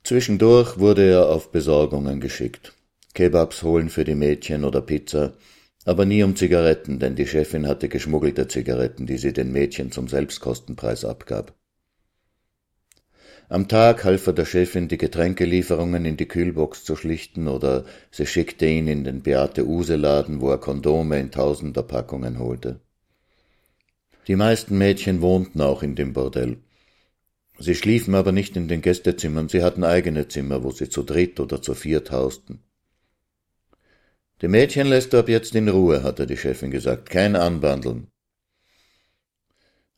Zwischendurch 0.04 0.80
wurde 0.80 1.10
er 1.10 1.30
auf 1.30 1.52
Besorgungen 1.52 2.20
geschickt. 2.20 2.74
Kebabs 3.14 3.64
holen 3.64 3.90
für 3.90 4.04
die 4.04 4.16
Mädchen 4.16 4.64
oder 4.64 4.82
Pizza, 4.82 5.34
aber 5.86 6.06
nie 6.06 6.24
um 6.24 6.36
Zigaretten, 6.36 7.00
denn 7.00 7.16
die 7.16 7.28
Chefin 7.28 7.68
hatte 7.68 7.90
geschmuggelte 7.90 8.48
Zigaretten, 8.48 9.06
die 9.06 9.18
sie 9.18 9.34
den 9.34 9.52
Mädchen 9.52 9.92
zum 9.92 10.08
Selbstkostenpreis 10.08 11.06
abgab. 11.06 11.54
Am 13.50 13.68
Tag 13.68 14.04
half 14.04 14.28
er 14.28 14.34
der 14.34 14.46
Chefin, 14.46 14.88
die 14.88 14.98
Getränkelieferungen 14.98 16.06
in 16.06 16.18
die 16.18 16.28
Kühlbox 16.28 16.84
zu 16.84 16.96
schlichten, 16.96 17.48
oder 17.48 17.86
sie 18.10 18.26
schickte 18.26 18.66
ihn 18.66 18.88
in 18.88 19.04
den 19.04 19.22
Beate-Use-Laden, 19.22 20.42
wo 20.42 20.50
er 20.50 20.58
Kondome 20.58 21.20
in 21.20 21.32
tausender 21.32 21.84
Packungen 21.84 22.40
holte. 22.40 22.80
Die 24.28 24.38
meisten 24.38 24.78
Mädchen 24.78 25.22
wohnten 25.22 25.62
auch 25.62 25.84
in 25.84 25.96
dem 25.96 26.14
Bordell. 26.14 26.58
Sie 27.60 27.76
schliefen 27.76 28.16
aber 28.16 28.32
nicht 28.32 28.56
in 28.56 28.68
den 28.68 28.82
Gästezimmern, 28.82 29.50
sie 29.50 29.62
hatten 29.62 29.84
eigene 29.84 30.28
Zimmer, 30.28 30.64
wo 30.64 30.72
sie 30.72 30.90
zu 30.90 31.04
dritt 31.04 31.40
oder 31.40 31.62
zu 31.62 31.74
viert 31.74 32.12
hausten. 32.12 32.64
Die 34.42 34.48
Mädchen 34.48 34.88
lässt 34.88 35.14
du 35.14 35.20
ab 35.20 35.30
jetzt 35.30 35.54
in 35.56 35.70
Ruhe, 35.70 36.04
hatte 36.04 36.26
die 36.26 36.38
Chefin 36.38 36.72
gesagt, 36.72 37.10
kein 37.10 37.36
Anbandeln. 37.36 38.08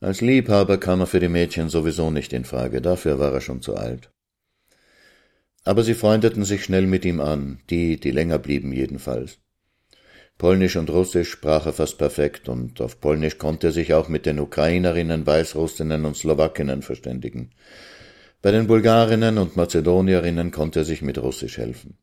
Als 0.06 0.22
Liebhaber 0.22 0.78
kam 0.78 1.00
er 1.00 1.08
für 1.08 1.20
die 1.20 1.30
Mädchen 1.30 1.68
sowieso 1.68 2.12
nicht 2.12 2.32
in 2.32 2.46
Frage, 2.46 2.80
dafür 2.80 3.18
war 3.18 3.34
er 3.34 3.42
schon 3.42 3.64
zu 3.64 3.76
alt. 3.76 4.12
Aber 5.64 5.82
sie 5.82 5.96
freundeten 5.96 6.46
sich 6.46 6.64
schnell 6.64 6.86
mit 6.86 7.06
ihm 7.06 7.20
an, 7.20 7.62
die, 7.72 8.00
die 8.00 8.12
länger 8.12 8.38
blieben 8.38 8.72
jedenfalls. 8.72 9.40
Polnisch 10.38 10.76
und 10.76 10.92
Russisch 10.92 11.32
sprach 11.32 11.66
er 11.66 11.74
fast 11.74 11.98
perfekt, 11.98 12.50
und 12.50 12.82
auf 12.82 13.02
Polnisch 13.02 13.40
konnte 13.40 13.70
er 13.70 13.74
sich 13.74 13.96
auch 13.96 14.08
mit 14.08 14.28
den 14.28 14.40
Ukrainerinnen, 14.40 15.26
Weißrussinnen 15.26 16.06
und 16.06 16.16
Slowakinnen 16.16 16.84
verständigen. 16.84 17.56
Bei 18.44 18.52
den 18.52 18.68
Bulgarinnen 18.68 19.40
und 19.40 19.56
Mazedonierinnen 19.56 20.52
konnte 20.52 20.82
er 20.82 20.86
sich 20.86 21.02
mit 21.02 21.18
Russisch 21.18 21.58
helfen. 21.58 21.98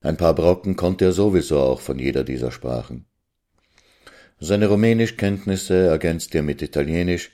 Ein 0.00 0.16
paar 0.16 0.34
Brocken 0.34 0.74
konnte 0.74 1.04
er 1.04 1.12
sowieso 1.12 1.60
auch 1.60 1.80
von 1.80 2.00
jeder 2.00 2.24
dieser 2.24 2.50
Sprachen. 2.50 3.06
Seine 4.40 4.66
Rumänischkenntnisse 4.66 5.86
ergänzte 5.86 6.38
er 6.38 6.42
mit 6.42 6.60
Italienisch, 6.60 7.30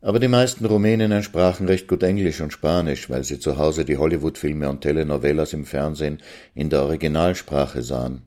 aber 0.00 0.18
die 0.18 0.28
meisten 0.28 0.64
Rumäninnen 0.64 1.22
sprachen 1.22 1.66
recht 1.66 1.86
gut 1.86 2.02
Englisch 2.02 2.40
und 2.40 2.52
Spanisch, 2.52 3.10
weil 3.10 3.24
sie 3.24 3.38
zu 3.38 3.58
Hause 3.58 3.84
die 3.84 3.98
Hollywood-Filme 3.98 4.68
und 4.68 4.80
Telenovelas 4.80 5.52
im 5.52 5.66
Fernsehen 5.66 6.18
in 6.54 6.70
der 6.70 6.82
Originalsprache 6.82 7.82
sahen. 7.82 8.22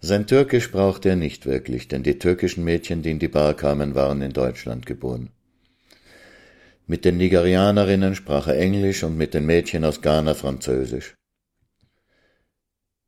Sein 0.00 0.26
Türkisch 0.26 0.70
brauchte 0.70 1.08
er 1.08 1.16
nicht 1.16 1.46
wirklich, 1.46 1.88
denn 1.88 2.02
die 2.02 2.18
türkischen 2.18 2.62
Mädchen, 2.62 3.02
die 3.02 3.10
in 3.10 3.18
die 3.18 3.28
Bar 3.28 3.54
kamen, 3.54 3.94
waren 3.94 4.22
in 4.22 4.32
Deutschland 4.32 4.86
geboren. 4.86 5.30
Mit 6.86 7.04
den 7.06 7.16
Nigerianerinnen 7.16 8.14
sprach 8.14 8.46
er 8.46 8.58
Englisch 8.58 9.02
und 9.02 9.16
mit 9.16 9.32
den 9.32 9.46
Mädchen 9.46 9.84
aus 9.84 10.02
Ghana 10.02 10.34
Französisch. 10.34 11.14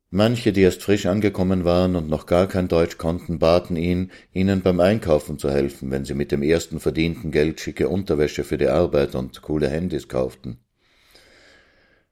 Manche, 0.09 0.53
die 0.53 0.61
erst 0.61 0.83
frisch 0.83 1.05
angekommen 1.05 1.65
waren 1.65 1.97
und 1.97 2.07
noch 2.07 2.27
gar 2.27 2.47
kein 2.47 2.69
Deutsch 2.69 2.97
konnten, 2.97 3.39
baten 3.39 3.75
ihn, 3.75 4.11
ihnen 4.31 4.61
beim 4.61 4.79
Einkaufen 4.79 5.37
zu 5.37 5.51
helfen, 5.51 5.91
wenn 5.91 6.05
sie 6.05 6.13
mit 6.13 6.31
dem 6.31 6.43
ersten 6.43 6.79
verdienten 6.79 7.29
Geld 7.29 7.59
schicke 7.59 7.89
Unterwäsche 7.89 8.45
für 8.45 8.57
die 8.57 8.69
Arbeit 8.69 9.15
und 9.15 9.41
coole 9.41 9.69
Handys 9.69 10.07
kauften. 10.07 10.59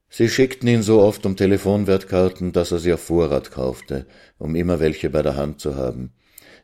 Sie 0.10 0.28
schickten 0.28 0.68
ihn 0.68 0.82
so 0.82 1.00
oft 1.02 1.26
um 1.26 1.38
Telefonwertkarten, 1.38 2.52
dass 2.52 2.74
er 2.74 2.80
sie 2.80 2.92
auf 2.92 3.00
Vorrat 3.00 3.52
kaufte, 3.52 4.08
um 4.38 4.56
immer 4.56 4.82
welche 4.82 5.10
bei 5.10 5.22
der 5.22 5.38
Hand 5.38 5.62
zu 5.62 5.76
haben. 5.76 6.12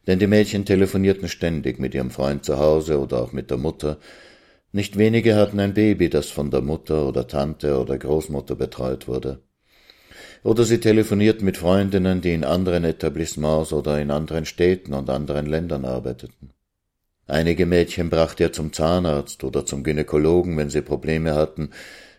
Denn 0.08 0.20
die 0.20 0.28
Mädchen 0.28 0.66
telefonierten 0.66 1.30
ständig 1.30 1.80
mit 1.80 1.96
ihrem 1.96 2.12
Freund 2.12 2.44
zu 2.44 2.58
Hause 2.58 3.00
oder 3.00 3.22
auch 3.22 3.32
mit 3.32 3.52
der 3.52 3.58
Mutter. 3.58 4.00
Nicht 4.74 4.98
wenige 4.98 5.36
hatten 5.36 5.62
ein 5.62 5.74
Baby, 5.74 6.10
das 6.10 6.28
von 6.28 6.52
der 6.52 6.62
Mutter 6.62 7.08
oder 7.08 7.26
Tante 7.26 7.80
oder 7.80 7.98
Großmutter 7.98 8.56
betreut 8.56 9.08
wurde 9.08 9.42
oder 10.44 10.64
sie 10.64 10.80
telefonierten 10.80 11.46
mit 11.46 11.58
Freundinnen, 11.58 12.22
die 12.22 12.34
in 12.34 12.44
anderen 12.44 12.84
Etablissements 12.84 13.74
oder 13.74 14.00
in 14.00 14.12
anderen 14.12 14.46
Städten 14.46 14.94
und 14.94 15.10
anderen 15.10 15.46
Ländern 15.46 15.86
arbeiteten. 15.86 16.52
Einige 17.28 17.66
Mädchen 17.66 18.10
brachte 18.10 18.46
er 18.46 18.54
zum 18.54 18.74
Zahnarzt 18.74 19.44
oder 19.44 19.66
zum 19.66 19.84
Gynäkologen, 19.84 20.58
wenn 20.58 20.70
sie 20.70 20.82
Probleme 20.82 21.36
hatten, 21.36 21.70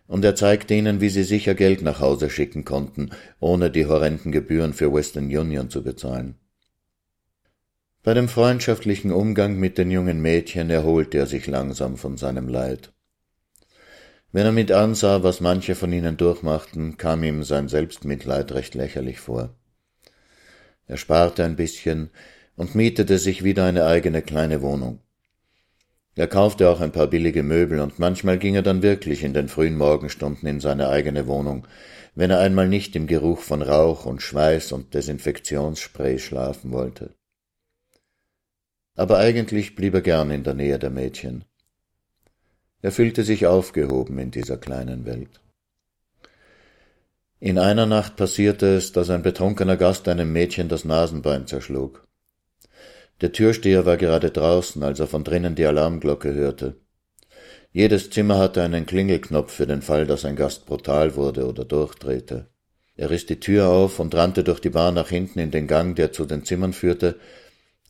und 0.06 0.24
er 0.24 0.34
zeigte 0.34 0.74
ihnen, 0.74 1.00
wie 1.00 1.08
sie 1.08 1.22
sicher 1.22 1.54
Geld 1.54 1.82
nach 1.82 2.00
Hause 2.00 2.30
schicken 2.30 2.64
konnten, 2.64 3.10
ohne 3.40 3.70
die 3.70 3.86
horrenden 3.86 4.30
Gebühren 4.30 4.72
für 4.72 4.92
Western 4.92 5.24
Union 5.24 5.70
zu 5.70 5.82
bezahlen. 5.82 6.36
Bei 8.02 8.14
dem 8.14 8.28
freundschaftlichen 8.28 9.12
Umgang 9.12 9.58
mit 9.58 9.78
den 9.78 9.90
jungen 9.90 10.20
Mädchen 10.20 10.70
erholte 10.70 11.18
er 11.18 11.26
sich 11.26 11.46
langsam 11.46 11.96
von 11.96 12.16
seinem 12.16 12.48
Leid. 12.48 12.92
Wenn 14.32 14.46
er 14.46 14.52
mit 14.52 14.72
ansah, 14.72 15.22
was 15.22 15.40
manche 15.40 15.74
von 15.74 15.92
ihnen 15.92 16.16
durchmachten, 16.16 16.96
kam 16.96 17.22
ihm 17.22 17.44
sein 17.44 17.68
Selbstmitleid 17.68 18.52
recht 18.52 18.74
lächerlich 18.74 19.20
vor. 19.20 19.54
Er 20.86 20.96
sparte 20.96 21.44
ein 21.44 21.56
bisschen 21.56 22.10
und 22.56 22.74
mietete 22.74 23.18
sich 23.18 23.44
wieder 23.44 23.66
eine 23.66 23.84
eigene 23.84 24.22
kleine 24.22 24.62
Wohnung. 24.62 25.00
Er 26.14 26.28
kaufte 26.28 26.68
auch 26.70 26.80
ein 26.80 26.92
paar 26.92 27.06
billige 27.06 27.42
Möbel 27.42 27.80
und 27.80 27.98
manchmal 27.98 28.38
ging 28.38 28.54
er 28.54 28.62
dann 28.62 28.82
wirklich 28.82 29.22
in 29.22 29.34
den 29.34 29.48
frühen 29.48 29.76
Morgenstunden 29.76 30.48
in 30.48 30.60
seine 30.60 30.88
eigene 30.88 31.26
Wohnung, 31.26 31.66
wenn 32.14 32.30
er 32.30 32.40
einmal 32.40 32.68
nicht 32.68 32.96
im 32.96 33.06
Geruch 33.06 33.40
von 33.40 33.62
Rauch 33.62 34.06
und 34.06 34.20
Schweiß 34.20 34.72
und 34.72 34.94
Desinfektionsspray 34.94 36.18
schlafen 36.18 36.72
wollte. 36.72 37.14
Aber 38.94 39.18
eigentlich 39.18 39.74
blieb 39.74 39.94
er 39.94 40.02
gern 40.02 40.30
in 40.30 40.44
der 40.44 40.54
Nähe 40.54 40.78
der 40.78 40.90
Mädchen. 40.90 41.44
Er 42.82 42.92
fühlte 42.92 43.22
sich 43.22 43.46
aufgehoben 43.46 44.18
in 44.18 44.32
dieser 44.32 44.58
kleinen 44.58 45.06
Welt. 45.06 45.40
In 47.38 47.58
einer 47.58 47.86
Nacht 47.86 48.16
passierte 48.16 48.74
es, 48.76 48.92
dass 48.92 49.08
ein 49.08 49.22
betrunkener 49.22 49.76
Gast 49.76 50.08
einem 50.08 50.32
Mädchen 50.32 50.68
das 50.68 50.84
Nasenbein 50.84 51.46
zerschlug. 51.46 52.06
Der 53.20 53.32
Türsteher 53.32 53.86
war 53.86 53.96
gerade 53.96 54.30
draußen, 54.30 54.82
als 54.82 54.98
er 54.98 55.06
von 55.06 55.22
drinnen 55.22 55.54
die 55.54 55.64
Alarmglocke 55.64 56.34
hörte. 56.34 56.76
Jedes 57.72 58.10
Zimmer 58.10 58.38
hatte 58.38 58.62
einen 58.62 58.84
Klingelknopf 58.84 59.52
für 59.52 59.66
den 59.66 59.80
Fall, 59.80 60.06
dass 60.06 60.24
ein 60.24 60.36
Gast 60.36 60.66
brutal 60.66 61.14
wurde 61.14 61.46
oder 61.46 61.64
durchdrehte. 61.64 62.48
Er 62.96 63.10
riss 63.10 63.26
die 63.26 63.40
Tür 63.40 63.68
auf 63.68 64.00
und 64.00 64.14
rannte 64.14 64.44
durch 64.44 64.60
die 64.60 64.70
Bar 64.70 64.92
nach 64.92 65.08
hinten 65.08 65.38
in 65.38 65.50
den 65.50 65.66
Gang, 65.66 65.96
der 65.96 66.12
zu 66.12 66.26
den 66.26 66.44
Zimmern 66.44 66.72
führte, 66.72 67.18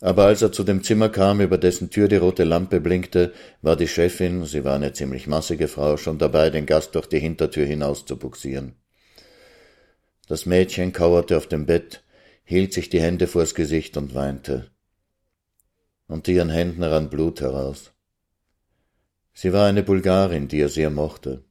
aber 0.03 0.25
als 0.25 0.41
er 0.41 0.51
zu 0.51 0.65
dem 0.65 0.83
Zimmer 0.83 1.07
kam, 1.07 1.39
über 1.39 1.57
dessen 1.57 1.89
Tür 1.89 2.09
die 2.09 2.17
rote 2.17 2.43
Lampe 2.43 2.81
blinkte, 2.81 3.31
war 3.61 3.77
die 3.77 3.87
Chefin, 3.87 4.43
sie 4.43 4.65
war 4.65 4.75
eine 4.75 4.91
ziemlich 4.91 5.27
massige 5.27 5.69
Frau, 5.69 5.95
schon 5.95 6.17
dabei, 6.17 6.49
den 6.49 6.65
Gast 6.65 6.93
durch 6.95 7.07
die 7.07 7.19
Hintertür 7.19 7.65
hinaus 7.65 8.05
zu 8.05 8.17
buxieren. 8.17 8.73
Das 10.27 10.45
Mädchen 10.45 10.91
kauerte 10.91 11.37
auf 11.37 11.47
dem 11.47 11.65
Bett, 11.65 12.03
hielt 12.43 12.73
sich 12.73 12.89
die 12.89 12.99
Hände 12.99 13.27
vors 13.27 13.55
Gesicht 13.55 13.95
und 13.95 14.13
weinte 14.13 14.71
unter 16.07 16.33
ihren 16.33 16.49
Händen 16.49 16.83
rann 16.83 17.09
Blut 17.09 17.39
heraus. 17.39 17.91
Sie 19.33 19.53
war 19.53 19.67
eine 19.67 19.83
Bulgarin, 19.83 20.49
die 20.49 20.59
er 20.59 20.69
sehr 20.69 20.89
mochte. 20.89 21.45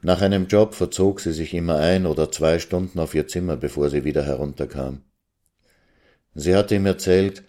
Nach 0.00 0.22
einem 0.22 0.46
Job 0.46 0.74
verzog 0.74 1.20
sie 1.20 1.32
sich 1.32 1.52
immer 1.52 1.76
ein 1.76 2.06
oder 2.06 2.32
zwei 2.32 2.58
Stunden 2.58 2.98
auf 2.98 3.14
ihr 3.14 3.28
Zimmer, 3.28 3.58
bevor 3.58 3.90
sie 3.90 4.04
wieder 4.04 4.24
herunterkam. 4.24 5.02
Sie 6.38 6.54
hatte 6.54 6.74
ihm 6.74 6.84
erzählt, 6.84 7.44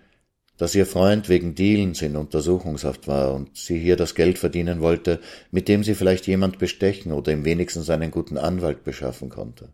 dass 0.55 0.73
ihr 0.73 0.85
Freund 0.85 1.27
wegen 1.27 1.55
Dealens 1.55 2.01
in 2.01 2.15
Untersuchungshaft 2.15 3.05
war 3.07 3.33
und 3.33 3.57
sie 3.57 3.77
hier 3.77 3.97
das 3.97 4.15
Geld 4.15 4.39
verdienen 4.39 4.79
wollte, 4.79 5.19
mit 5.51 5.67
dem 5.67 5.83
sie 5.83 5.93
vielleicht 5.93 6.25
jemand 6.25 6.57
bestechen 6.57 7.11
oder 7.11 7.33
ihm 7.33 7.43
wenigstens 7.43 7.89
einen 7.89 8.11
guten 8.11 8.37
Anwalt 8.37 8.85
beschaffen 8.85 9.29
konnte. 9.29 9.73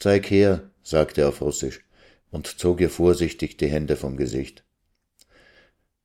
Zeig 0.00 0.28
her, 0.28 0.68
sagte 0.82 1.20
er 1.22 1.28
auf 1.28 1.40
Russisch 1.40 1.80
und 2.32 2.48
zog 2.48 2.80
ihr 2.80 2.90
vorsichtig 2.90 3.56
die 3.56 3.68
Hände 3.68 3.94
vom 3.94 4.16
Gesicht. 4.16 4.64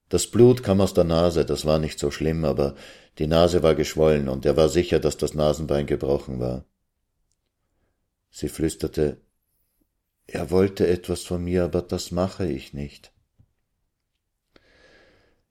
Das 0.09 0.27
Blut 0.27 0.61
kam 0.61 0.79
aus 0.79 0.93
der 0.93 1.05
Nase, 1.05 1.43
das 1.43 1.65
war 1.65 1.79
nicht 1.79 1.97
so 1.97 2.11
schlimm, 2.11 2.45
aber 2.45 2.75
die 3.17 3.27
Nase 3.27 3.63
war 3.63 3.73
geschwollen 3.73 4.29
und 4.29 4.45
er 4.45 4.55
war 4.57 4.69
sicher, 4.69 4.99
dass 4.99 5.17
das 5.17 5.33
Nasenbein 5.33 5.87
gebrochen 5.87 6.39
war. 6.39 6.65
Sie 8.29 8.47
flüsterte, 8.47 9.17
er 10.33 10.49
wollte 10.49 10.87
etwas 10.87 11.23
von 11.23 11.43
mir, 11.43 11.65
aber 11.65 11.81
das 11.81 12.11
mache 12.11 12.47
ich 12.47 12.73
nicht. 12.73 13.11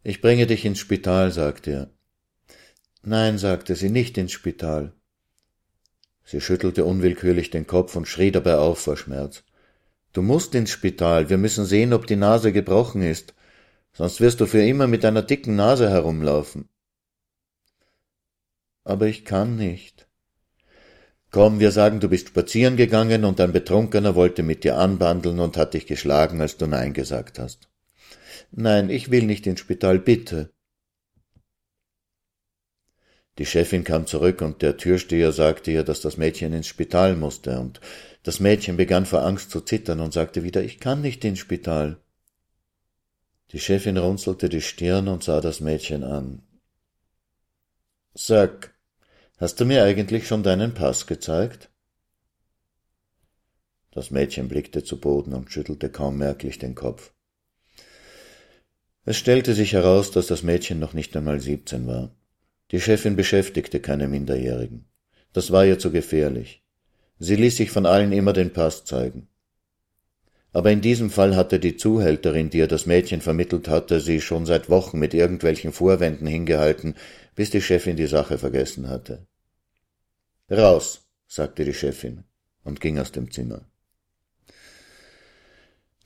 Ich 0.02 0.22
bringe 0.22 0.46
dich 0.46 0.64
ins 0.64 0.78
Spital, 0.78 1.30
sagte 1.30 1.70
er. 1.70 1.90
Nein, 3.02 3.36
sagte 3.38 3.76
sie, 3.76 3.90
nicht 3.90 4.16
ins 4.16 4.32
Spital. 4.32 4.94
Sie 6.24 6.40
schüttelte 6.40 6.84
unwillkürlich 6.84 7.50
den 7.50 7.66
Kopf 7.66 7.94
und 7.96 8.08
schrie 8.08 8.30
dabei 8.30 8.56
auf 8.56 8.80
vor 8.80 8.96
Schmerz. 8.96 9.42
Du 10.12 10.22
musst 10.22 10.54
ins 10.54 10.70
Spital, 10.70 11.28
wir 11.28 11.38
müssen 11.38 11.66
sehen, 11.66 11.92
ob 11.92 12.06
die 12.06 12.16
Nase 12.16 12.52
gebrochen 12.52 13.02
ist, 13.02 13.34
sonst 13.92 14.20
wirst 14.20 14.40
du 14.40 14.46
für 14.46 14.62
immer 14.62 14.86
mit 14.86 15.04
einer 15.04 15.22
dicken 15.22 15.56
Nase 15.56 15.90
herumlaufen. 15.90 16.68
Aber 18.84 19.06
ich 19.06 19.24
kann 19.24 19.56
nicht. 19.56 20.09
Komm, 21.30 21.60
wir 21.60 21.70
sagen, 21.70 22.00
du 22.00 22.08
bist 22.08 22.28
spazieren 22.28 22.76
gegangen 22.76 23.24
und 23.24 23.40
ein 23.40 23.52
Betrunkener 23.52 24.16
wollte 24.16 24.42
mit 24.42 24.64
dir 24.64 24.76
anbandeln 24.76 25.38
und 25.38 25.56
hat 25.56 25.74
dich 25.74 25.86
geschlagen, 25.86 26.40
als 26.40 26.56
du 26.56 26.66
Nein 26.66 26.92
gesagt 26.92 27.38
hast. 27.38 27.68
Nein, 28.50 28.90
ich 28.90 29.10
will 29.12 29.24
nicht 29.24 29.46
ins 29.46 29.60
Spital, 29.60 30.00
bitte. 30.00 30.50
Die 33.38 33.46
Chefin 33.46 33.84
kam 33.84 34.06
zurück 34.06 34.42
und 34.42 34.60
der 34.60 34.76
Türsteher 34.76 35.30
sagte 35.32 35.70
ihr, 35.70 35.84
dass 35.84 36.00
das 36.00 36.16
Mädchen 36.16 36.52
ins 36.52 36.66
Spital 36.66 37.16
musste 37.16 37.60
und 37.60 37.80
das 38.24 38.40
Mädchen 38.40 38.76
begann 38.76 39.06
vor 39.06 39.24
Angst 39.24 39.50
zu 39.50 39.60
zittern 39.60 40.00
und 40.00 40.12
sagte 40.12 40.42
wieder, 40.42 40.62
ich 40.62 40.80
kann 40.80 41.00
nicht 41.00 41.24
ins 41.24 41.38
Spital. 41.38 41.98
Die 43.52 43.60
Chefin 43.60 43.96
runzelte 43.96 44.48
die 44.48 44.60
Stirn 44.60 45.08
und 45.08 45.22
sah 45.22 45.40
das 45.40 45.60
Mädchen 45.60 46.04
an. 46.04 46.42
Sag, 48.14 48.74
hast 49.40 49.58
du 49.58 49.64
mir 49.64 49.82
eigentlich 49.82 50.28
schon 50.28 50.42
deinen 50.42 50.74
Pass 50.74 51.06
gezeigt? 51.06 51.70
Das 53.90 54.10
Mädchen 54.10 54.48
blickte 54.48 54.84
zu 54.84 55.00
Boden 55.00 55.32
und 55.32 55.50
schüttelte 55.50 55.88
kaum 55.88 56.18
merklich 56.18 56.58
den 56.58 56.74
Kopf. 56.74 57.12
Es 59.04 59.16
stellte 59.16 59.54
sich 59.54 59.72
heraus, 59.72 60.10
dass 60.10 60.26
das 60.26 60.42
Mädchen 60.42 60.78
noch 60.78 60.92
nicht 60.92 61.16
einmal 61.16 61.40
siebzehn 61.40 61.86
war. 61.86 62.14
Die 62.70 62.80
Chefin 62.80 63.16
beschäftigte 63.16 63.80
keine 63.80 64.06
Minderjährigen. 64.06 64.84
Das 65.32 65.50
war 65.50 65.64
ihr 65.64 65.78
zu 65.78 65.90
gefährlich. 65.90 66.62
Sie 67.18 67.34
ließ 67.34 67.56
sich 67.56 67.70
von 67.70 67.86
allen 67.86 68.12
immer 68.12 68.32
den 68.32 68.52
Pass 68.52 68.84
zeigen. 68.84 69.26
Aber 70.52 70.70
in 70.70 70.80
diesem 70.80 71.10
Fall 71.10 71.34
hatte 71.34 71.58
die 71.58 71.76
Zuhälterin, 71.76 72.50
die 72.50 72.58
ihr 72.58 72.68
das 72.68 72.86
Mädchen 72.86 73.20
vermittelt 73.20 73.68
hatte, 73.68 74.00
sie 74.00 74.20
schon 74.20 74.46
seit 74.46 74.68
Wochen 74.68 74.98
mit 74.98 75.14
irgendwelchen 75.14 75.72
Vorwänden 75.72 76.26
hingehalten, 76.26 76.94
bis 77.34 77.50
die 77.50 77.62
Chefin 77.62 77.96
die 77.96 78.06
Sache 78.06 78.36
vergessen 78.36 78.88
hatte. 78.88 79.26
Raus, 80.50 81.06
sagte 81.28 81.64
die 81.64 81.74
Chefin 81.74 82.24
und 82.64 82.80
ging 82.80 82.98
aus 82.98 83.12
dem 83.12 83.30
Zimmer. 83.30 83.66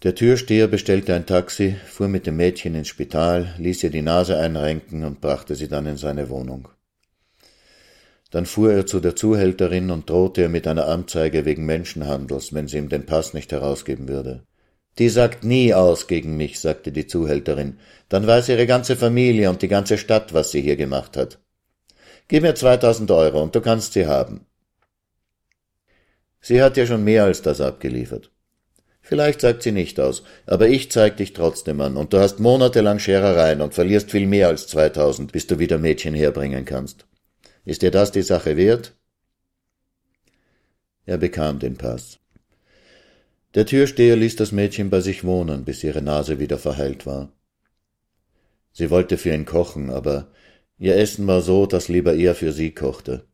Der 0.02 0.14
Türsteher 0.14 0.66
bestellte 0.66 1.14
ein 1.14 1.24
Taxi, 1.24 1.76
fuhr 1.86 2.08
mit 2.08 2.26
dem 2.26 2.36
Mädchen 2.36 2.74
ins 2.74 2.88
Spital, 2.88 3.54
ließ 3.56 3.84
ihr 3.84 3.90
die 3.90 4.02
Nase 4.02 4.36
einrenken 4.36 5.02
und 5.04 5.22
brachte 5.22 5.54
sie 5.54 5.68
dann 5.68 5.86
in 5.86 5.96
seine 5.96 6.28
Wohnung. 6.28 6.68
Dann 8.30 8.44
fuhr 8.44 8.72
er 8.72 8.84
zu 8.84 9.00
der 9.00 9.16
Zuhälterin 9.16 9.90
und 9.90 10.10
drohte 10.10 10.42
ihr 10.42 10.48
mit 10.50 10.66
einer 10.66 10.88
Anzeige 10.88 11.46
wegen 11.46 11.64
Menschenhandels, 11.64 12.52
wenn 12.52 12.68
sie 12.68 12.76
ihm 12.76 12.90
den 12.90 13.06
Pass 13.06 13.32
nicht 13.32 13.50
herausgeben 13.50 14.08
würde. 14.08 14.44
Die 14.98 15.08
sagt 15.08 15.42
nie 15.42 15.72
aus 15.72 16.06
gegen 16.06 16.36
mich, 16.36 16.60
sagte 16.60 16.92
die 16.92 17.06
Zuhälterin. 17.06 17.78
Dann 18.10 18.26
weiß 18.26 18.50
ihre 18.50 18.66
ganze 18.66 18.96
Familie 18.96 19.48
und 19.48 19.62
die 19.62 19.68
ganze 19.68 19.96
Stadt, 19.96 20.34
was 20.34 20.50
sie 20.50 20.60
hier 20.60 20.76
gemacht 20.76 21.16
hat. 21.16 21.38
Gib 22.28 22.42
mir 22.42 22.54
zweitausend 22.54 23.10
Euro 23.10 23.42
und 23.42 23.54
du 23.54 23.60
kannst 23.60 23.92
sie 23.92 24.06
haben. 24.06 24.46
Sie 26.40 26.62
hat 26.62 26.76
ja 26.76 26.86
schon 26.86 27.04
mehr 27.04 27.24
als 27.24 27.42
das 27.42 27.60
abgeliefert. 27.60 28.30
Vielleicht 29.00 29.42
sagt 29.42 29.62
sie 29.62 29.72
nicht 29.72 30.00
aus, 30.00 30.22
aber 30.46 30.68
ich 30.68 30.90
zeig 30.90 31.18
dich 31.18 31.34
trotzdem 31.34 31.82
an, 31.82 31.98
und 31.98 32.14
du 32.14 32.18
hast 32.18 32.40
monatelang 32.40 32.98
Scherereien 32.98 33.60
und 33.60 33.74
verlierst 33.74 34.10
viel 34.10 34.26
mehr 34.26 34.48
als 34.48 34.66
zweitausend, 34.66 35.32
bis 35.32 35.46
du 35.46 35.58
wieder 35.58 35.76
Mädchen 35.76 36.14
herbringen 36.14 36.64
kannst. 36.64 37.06
Ist 37.66 37.82
dir 37.82 37.90
das 37.90 38.12
die 38.12 38.22
Sache 38.22 38.56
wert? 38.56 38.94
Er 41.04 41.18
bekam 41.18 41.58
den 41.58 41.76
Pass. 41.76 42.18
Der 43.54 43.66
Türsteher 43.66 44.16
ließ 44.16 44.36
das 44.36 44.52
Mädchen 44.52 44.88
bei 44.88 45.00
sich 45.00 45.22
wohnen, 45.22 45.64
bis 45.64 45.84
ihre 45.84 46.00
Nase 46.00 46.38
wieder 46.38 46.58
verheilt 46.58 47.04
war. 47.04 47.30
Sie 48.72 48.90
wollte 48.90 49.18
für 49.18 49.34
ihn 49.34 49.44
kochen, 49.44 49.90
aber 49.90 50.28
ihr 50.78 50.96
Essen 50.96 51.26
war 51.26 51.40
so, 51.40 51.66
dass 51.66 51.88
lieber 51.88 52.14
er 52.14 52.34
für 52.34 52.52
sie 52.52 52.72
kochte. 52.72 53.24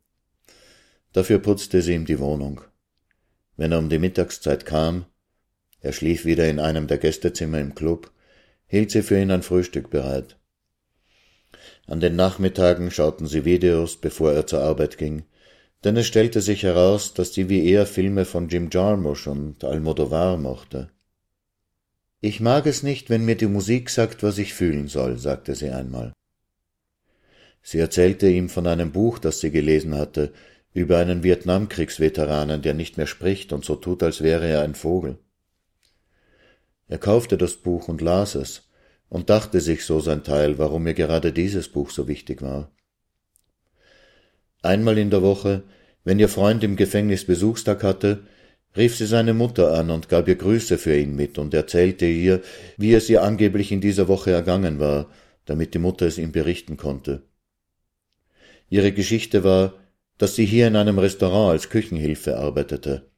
Dafür 1.12 1.38
putzte 1.38 1.82
sie 1.82 1.94
ihm 1.94 2.06
die 2.06 2.18
Wohnung. 2.18 2.60
Wenn 3.56 3.72
er 3.72 3.78
um 3.78 3.88
die 3.88 3.98
Mittagszeit 3.98 4.64
kam, 4.64 5.06
er 5.80 5.92
schlief 5.92 6.24
wieder 6.24 6.48
in 6.48 6.58
einem 6.58 6.86
der 6.86 6.98
Gästezimmer 6.98 7.58
im 7.58 7.74
Club, 7.74 8.12
hielt 8.66 8.90
sie 8.90 9.02
für 9.02 9.20
ihn 9.20 9.30
ein 9.30 9.42
Frühstück 9.42 9.90
bereit. 9.90 10.38
An 11.86 12.00
den 12.00 12.14
Nachmittagen 12.14 12.90
schauten 12.90 13.26
sie 13.26 13.44
Videos, 13.44 13.96
bevor 13.96 14.32
er 14.32 14.46
zur 14.46 14.60
Arbeit 14.60 14.98
ging, 14.98 15.24
denn 15.82 15.96
es 15.96 16.06
stellte 16.06 16.40
sich 16.40 16.62
heraus, 16.62 17.14
dass 17.14 17.34
sie 17.34 17.48
wie 17.48 17.68
er 17.68 17.86
Filme 17.86 18.24
von 18.24 18.48
Jim 18.48 18.68
Jarmusch 18.70 19.26
und 19.26 19.64
Almodovar 19.64 20.36
mochte. 20.36 20.90
Ich 22.20 22.38
mag 22.40 22.66
es 22.66 22.82
nicht, 22.82 23.08
wenn 23.08 23.24
mir 23.24 23.36
die 23.36 23.46
Musik 23.46 23.88
sagt, 23.88 24.22
was 24.22 24.36
ich 24.38 24.52
fühlen 24.52 24.88
soll, 24.88 25.16
sagte 25.16 25.54
sie 25.54 25.70
einmal. 25.70 26.12
Sie 27.62 27.78
erzählte 27.78 28.28
ihm 28.28 28.48
von 28.48 28.66
einem 28.66 28.92
Buch, 28.92 29.18
das 29.18 29.40
sie 29.40 29.50
gelesen 29.50 29.94
hatte, 29.94 30.32
über 30.72 30.98
einen 30.98 31.22
Vietnamkriegsveteranen, 31.22 32.62
der 32.62 32.74
nicht 32.74 32.96
mehr 32.96 33.06
spricht 33.06 33.52
und 33.52 33.64
so 33.64 33.76
tut, 33.76 34.02
als 34.02 34.22
wäre 34.22 34.46
er 34.46 34.62
ein 34.62 34.74
Vogel. 34.74 35.18
Er 36.88 36.98
kaufte 36.98 37.36
das 37.36 37.56
Buch 37.56 37.88
und 37.88 38.00
las 38.00 38.34
es, 38.34 38.68
und 39.08 39.28
dachte 39.28 39.60
sich 39.60 39.84
so 39.84 40.00
sein 40.00 40.22
Teil, 40.22 40.58
warum 40.58 40.84
mir 40.84 40.94
gerade 40.94 41.32
dieses 41.32 41.68
Buch 41.68 41.90
so 41.90 42.08
wichtig 42.08 42.42
war. 42.42 42.70
Einmal 44.62 44.98
in 44.98 45.10
der 45.10 45.22
Woche, 45.22 45.64
wenn 46.04 46.18
ihr 46.18 46.28
Freund 46.28 46.64
im 46.64 46.76
Gefängnis 46.76 47.26
Besuchstag 47.26 47.82
hatte, 47.82 48.24
rief 48.76 48.96
sie 48.96 49.06
seine 49.06 49.34
Mutter 49.34 49.74
an 49.74 49.90
und 49.90 50.08
gab 50.08 50.28
ihr 50.28 50.36
Grüße 50.36 50.78
für 50.78 50.96
ihn 50.96 51.16
mit 51.16 51.38
und 51.38 51.52
erzählte 51.54 52.06
ihr, 52.06 52.40
wie 52.76 52.94
es 52.94 53.10
ihr 53.10 53.22
angeblich 53.22 53.72
in 53.72 53.80
dieser 53.80 54.06
Woche 54.06 54.30
ergangen 54.30 54.78
war, 54.78 55.10
damit 55.44 55.74
die 55.74 55.78
Mutter 55.78 56.06
es 56.06 56.18
ihm 56.18 56.30
berichten 56.30 56.76
konnte. 56.76 57.22
Ihre 58.70 58.92
Geschichte 58.92 59.44
war, 59.44 59.74
dass 60.16 60.36
sie 60.36 60.46
hier 60.46 60.68
in 60.68 60.76
einem 60.76 60.98
Restaurant 60.98 61.50
als 61.50 61.68
Küchenhilfe 61.68 62.38
arbeitete. 62.38 63.10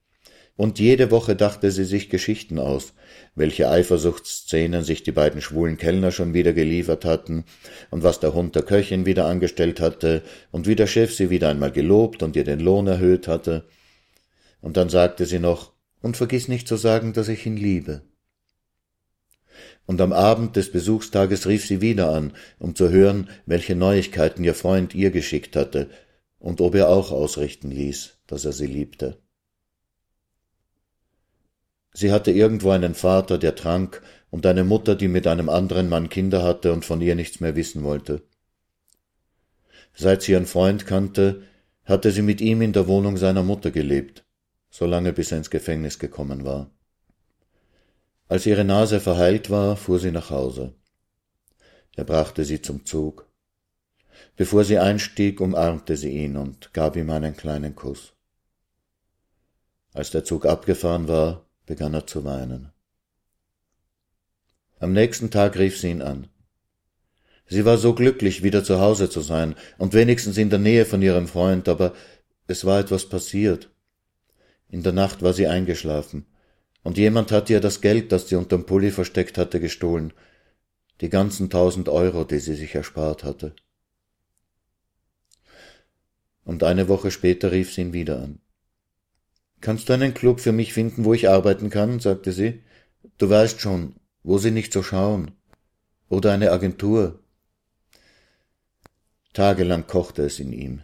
Und 0.56 0.78
jede 0.78 1.10
Woche 1.10 1.36
dachte 1.36 1.70
sie 1.70 1.84
sich 1.84 2.10
Geschichten 2.10 2.58
aus, 2.58 2.94
welche 3.34 3.68
Eifersuchtsszenen 3.68 4.82
sich 4.82 5.02
die 5.02 5.12
beiden 5.12 5.40
schwulen 5.40 5.76
Kellner 5.76 6.10
schon 6.10 6.34
wieder 6.34 6.52
geliefert 6.52 7.04
hatten, 7.04 7.44
und 7.90 8.02
was 8.02 8.20
der 8.20 8.34
Hund 8.34 8.54
der 8.54 8.62
Köchin 8.62 9.06
wieder 9.06 9.26
angestellt 9.26 9.80
hatte, 9.80 10.22
und 10.50 10.66
wie 10.66 10.76
der 10.76 10.86
Chef 10.86 11.14
sie 11.14 11.30
wieder 11.30 11.48
einmal 11.48 11.72
gelobt 11.72 12.22
und 12.22 12.36
ihr 12.36 12.44
den 12.44 12.60
Lohn 12.60 12.86
erhöht 12.86 13.28
hatte. 13.28 13.64
Und 14.60 14.76
dann 14.76 14.88
sagte 14.88 15.26
sie 15.26 15.38
noch, 15.38 15.72
und 16.00 16.16
vergiss 16.16 16.48
nicht 16.48 16.68
zu 16.68 16.76
sagen, 16.76 17.12
dass 17.12 17.28
ich 17.28 17.46
ihn 17.46 17.56
liebe. 17.56 18.02
Und 19.86 20.00
am 20.00 20.12
Abend 20.12 20.56
des 20.56 20.70
Besuchstages 20.70 21.46
rief 21.46 21.66
sie 21.66 21.80
wieder 21.80 22.12
an, 22.12 22.34
um 22.58 22.74
zu 22.74 22.90
hören, 22.90 23.28
welche 23.46 23.74
Neuigkeiten 23.74 24.44
ihr 24.44 24.54
Freund 24.54 24.94
ihr 24.94 25.10
geschickt 25.10 25.56
hatte, 25.56 25.90
und 26.38 26.60
ob 26.60 26.74
er 26.74 26.88
auch 26.88 27.10
ausrichten 27.10 27.70
ließ, 27.70 28.18
dass 28.26 28.44
er 28.44 28.52
sie 28.52 28.66
liebte. 28.66 29.18
Sie 31.92 32.10
hatte 32.10 32.30
irgendwo 32.30 32.70
einen 32.70 32.94
Vater, 32.94 33.38
der 33.38 33.54
trank, 33.54 34.02
und 34.30 34.46
eine 34.46 34.64
Mutter, 34.64 34.94
die 34.94 35.08
mit 35.08 35.26
einem 35.26 35.48
anderen 35.48 35.88
Mann 35.88 36.08
Kinder 36.08 36.42
hatte 36.42 36.72
und 36.72 36.84
von 36.84 37.02
ihr 37.02 37.14
nichts 37.14 37.40
mehr 37.40 37.54
wissen 37.54 37.84
wollte. 37.84 38.22
Seit 39.94 40.22
sie 40.22 40.32
ihren 40.32 40.46
Freund 40.46 40.86
kannte, 40.86 41.42
hatte 41.84 42.10
sie 42.10 42.22
mit 42.22 42.40
ihm 42.40 42.62
in 42.62 42.72
der 42.72 42.86
Wohnung 42.86 43.18
seiner 43.18 43.42
Mutter 43.42 43.70
gelebt, 43.70 44.24
solange 44.70 45.12
bis 45.12 45.32
er 45.32 45.38
ins 45.38 45.50
Gefängnis 45.50 45.98
gekommen 45.98 46.44
war. 46.44 46.70
Als 48.32 48.46
ihre 48.46 48.64
Nase 48.64 48.98
verheilt 48.98 49.50
war, 49.50 49.76
fuhr 49.76 49.98
sie 49.98 50.10
nach 50.10 50.30
Hause. 50.30 50.72
Er 51.96 52.04
brachte 52.04 52.46
sie 52.46 52.62
zum 52.62 52.86
Zug. 52.86 53.28
Bevor 54.36 54.64
sie 54.64 54.78
einstieg, 54.78 55.38
umarmte 55.38 55.98
sie 55.98 56.12
ihn 56.12 56.38
und 56.38 56.72
gab 56.72 56.96
ihm 56.96 57.10
einen 57.10 57.36
kleinen 57.36 57.74
Kuss. 57.74 58.14
Als 59.92 60.12
der 60.12 60.24
Zug 60.24 60.46
abgefahren 60.46 61.08
war, 61.08 61.44
begann 61.66 61.92
er 61.92 62.06
zu 62.06 62.24
weinen. 62.24 62.72
Am 64.78 64.94
nächsten 64.94 65.30
Tag 65.30 65.58
rief 65.58 65.78
sie 65.78 65.90
ihn 65.90 66.00
an. 66.00 66.28
Sie 67.46 67.66
war 67.66 67.76
so 67.76 67.94
glücklich, 67.94 68.42
wieder 68.42 68.64
zu 68.64 68.80
Hause 68.80 69.10
zu 69.10 69.20
sein 69.20 69.56
und 69.76 69.92
wenigstens 69.92 70.38
in 70.38 70.48
der 70.48 70.58
Nähe 70.58 70.86
von 70.86 71.02
ihrem 71.02 71.28
Freund, 71.28 71.68
aber 71.68 71.92
es 72.46 72.64
war 72.64 72.80
etwas 72.80 73.10
passiert. 73.10 73.68
In 74.70 74.82
der 74.82 74.94
Nacht 74.94 75.20
war 75.20 75.34
sie 75.34 75.48
eingeschlafen, 75.48 76.24
und 76.82 76.98
jemand 76.98 77.30
hatte 77.30 77.52
ihr 77.52 77.60
das 77.60 77.80
Geld, 77.80 78.12
das 78.12 78.28
sie 78.28 78.36
unterm 78.36 78.66
Pulli 78.66 78.90
versteckt 78.90 79.38
hatte, 79.38 79.60
gestohlen, 79.60 80.12
die 81.00 81.08
ganzen 81.08 81.50
tausend 81.50 81.88
Euro, 81.88 82.24
die 82.24 82.38
sie 82.38 82.54
sich 82.54 82.74
erspart 82.74 83.24
hatte. 83.24 83.54
Und 86.44 86.64
eine 86.64 86.88
Woche 86.88 87.10
später 87.10 87.52
rief 87.52 87.72
sie 87.72 87.82
ihn 87.82 87.92
wieder 87.92 88.20
an. 88.20 88.40
Kannst 89.60 89.88
du 89.88 89.92
einen 89.92 90.12
Club 90.12 90.40
für 90.40 90.50
mich 90.50 90.72
finden, 90.72 91.04
wo 91.04 91.14
ich 91.14 91.28
arbeiten 91.28 91.70
kann? 91.70 92.00
sagte 92.00 92.32
sie. 92.32 92.62
Du 93.18 93.30
weißt 93.30 93.60
schon, 93.60 93.94
wo 94.24 94.38
sie 94.38 94.50
nicht 94.50 94.72
so 94.72 94.82
schauen. 94.82 95.32
Oder 96.08 96.32
eine 96.32 96.50
Agentur. 96.50 97.20
Tagelang 99.32 99.86
kochte 99.86 100.22
es 100.24 100.40
in 100.40 100.52
ihm. 100.52 100.82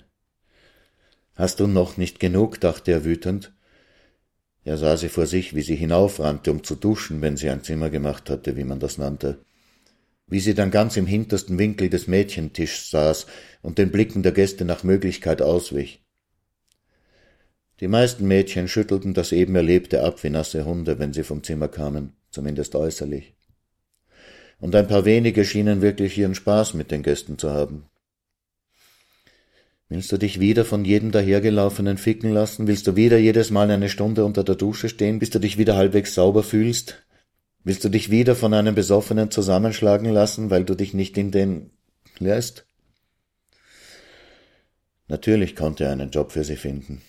Hast 1.34 1.58
du 1.58 1.66
noch 1.66 1.96
nicht 1.96 2.20
genug? 2.20 2.60
dachte 2.60 2.92
er 2.92 3.04
wütend. 3.04 3.52
Er 4.68 4.76
sah 4.76 4.98
sie 4.98 5.08
vor 5.08 5.24
sich, 5.24 5.54
wie 5.54 5.62
sie 5.62 5.76
hinaufrannte, 5.76 6.50
um 6.50 6.62
zu 6.62 6.74
duschen, 6.74 7.22
wenn 7.22 7.38
sie 7.38 7.48
ein 7.48 7.62
Zimmer 7.62 7.88
gemacht 7.88 8.28
hatte, 8.28 8.54
wie 8.58 8.64
man 8.64 8.78
das 8.78 8.98
nannte. 8.98 9.38
Wie 10.26 10.40
sie 10.40 10.52
dann 10.52 10.70
ganz 10.70 10.98
im 10.98 11.06
hintersten 11.06 11.58
Winkel 11.58 11.88
des 11.88 12.06
Mädchentischs 12.06 12.90
saß 12.90 13.26
und 13.62 13.78
den 13.78 13.90
Blicken 13.90 14.22
der 14.22 14.32
Gäste 14.32 14.66
nach 14.66 14.84
Möglichkeit 14.84 15.40
auswich. 15.40 16.04
Die 17.80 17.88
meisten 17.88 18.28
Mädchen 18.28 18.68
schüttelten 18.68 19.14
das 19.14 19.32
eben 19.32 19.56
Erlebte 19.56 20.04
ab 20.04 20.22
wie 20.22 20.28
nasse 20.28 20.66
Hunde, 20.66 20.98
wenn 20.98 21.14
sie 21.14 21.24
vom 21.24 21.42
Zimmer 21.42 21.68
kamen, 21.68 22.12
zumindest 22.30 22.74
äußerlich. 22.74 23.34
Und 24.60 24.74
ein 24.74 24.86
paar 24.86 25.06
wenige 25.06 25.46
schienen 25.46 25.80
wirklich 25.80 26.18
ihren 26.18 26.34
Spaß 26.34 26.74
mit 26.74 26.90
den 26.90 27.02
Gästen 27.02 27.38
zu 27.38 27.48
haben. 27.48 27.86
Willst 29.90 30.12
du 30.12 30.18
dich 30.18 30.38
wieder 30.38 30.66
von 30.66 30.84
jedem 30.84 31.12
dahergelaufenen 31.12 31.96
ficken 31.96 32.30
lassen? 32.30 32.66
Willst 32.66 32.86
du 32.86 32.94
wieder 32.94 33.16
jedes 33.16 33.50
Mal 33.50 33.70
eine 33.70 33.88
Stunde 33.88 34.26
unter 34.26 34.44
der 34.44 34.54
Dusche 34.54 34.90
stehen, 34.90 35.18
bis 35.18 35.30
du 35.30 35.38
dich 35.38 35.56
wieder 35.56 35.76
halbwegs 35.76 36.14
sauber 36.14 36.42
fühlst? 36.42 37.02
Willst 37.64 37.84
du 37.84 37.88
dich 37.88 38.10
wieder 38.10 38.36
von 38.36 38.52
einem 38.52 38.74
Besoffenen 38.74 39.30
zusammenschlagen 39.30 40.10
lassen, 40.12 40.50
weil 40.50 40.64
du 40.64 40.74
dich 40.74 40.92
nicht 40.92 41.16
in 41.16 41.30
den 41.30 41.70
lässt? 42.18 42.66
Natürlich 45.06 45.56
konnte 45.56 45.84
er 45.84 45.92
einen 45.92 46.10
Job 46.10 46.32
für 46.32 46.44
sie 46.44 46.56
finden. 46.56 47.00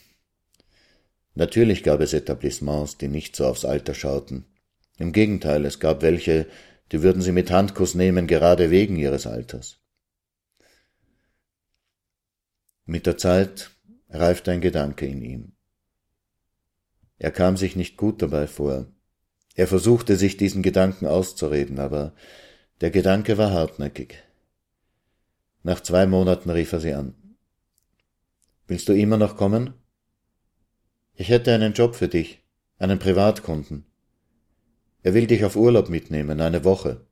Natürlich 1.35 1.83
gab 1.83 1.99
es 1.99 2.13
Etablissements, 2.13 2.97
die 2.97 3.09
nicht 3.09 3.35
so 3.35 3.45
aufs 3.45 3.65
Alter 3.65 3.93
schauten. 3.93 4.45
Im 4.97 5.11
Gegenteil, 5.11 5.65
es 5.65 5.81
gab 5.81 6.01
welche, 6.01 6.47
die 6.93 7.01
würden 7.01 7.21
sie 7.21 7.33
mit 7.33 7.51
Handkuss 7.51 7.93
nehmen, 7.93 8.25
gerade 8.25 8.71
wegen 8.71 8.95
ihres 8.95 9.27
Alters. 9.27 9.79
Mit 12.89 13.05
der 13.05 13.19
Zeit 13.19 13.69
reifte 14.09 14.49
ein 14.49 14.61
Gedanke 14.61 15.05
in 15.05 15.21
ihm. 15.21 15.51
Er 17.19 17.29
kam 17.29 17.55
sich 17.55 17.75
nicht 17.75 17.97
gut 17.97 18.19
dabei 18.23 18.47
vor. 18.47 18.87
Er 19.53 19.67
versuchte 19.67 20.15
sich 20.15 20.37
diesen 20.37 20.63
Gedanken 20.63 21.05
auszureden, 21.05 21.77
aber 21.77 22.15
der 22.81 22.89
Gedanke 22.89 23.37
war 23.37 23.51
hartnäckig. 23.51 24.15
Nach 25.61 25.81
zwei 25.81 26.07
Monaten 26.07 26.49
rief 26.49 26.73
er 26.73 26.79
sie 26.79 26.95
an. 26.95 27.13
Willst 28.65 28.89
du 28.89 28.93
immer 28.93 29.17
noch 29.17 29.37
kommen? 29.37 29.75
Ich 31.13 31.29
hätte 31.29 31.53
einen 31.53 31.73
Job 31.73 31.93
für 31.93 32.07
dich, 32.07 32.39
einen 32.79 32.97
Privatkunden. 32.97 33.85
Er 35.03 35.13
will 35.13 35.27
dich 35.27 35.45
auf 35.45 35.55
Urlaub 35.55 35.89
mitnehmen, 35.89 36.41
eine 36.41 36.63
Woche. 36.63 37.05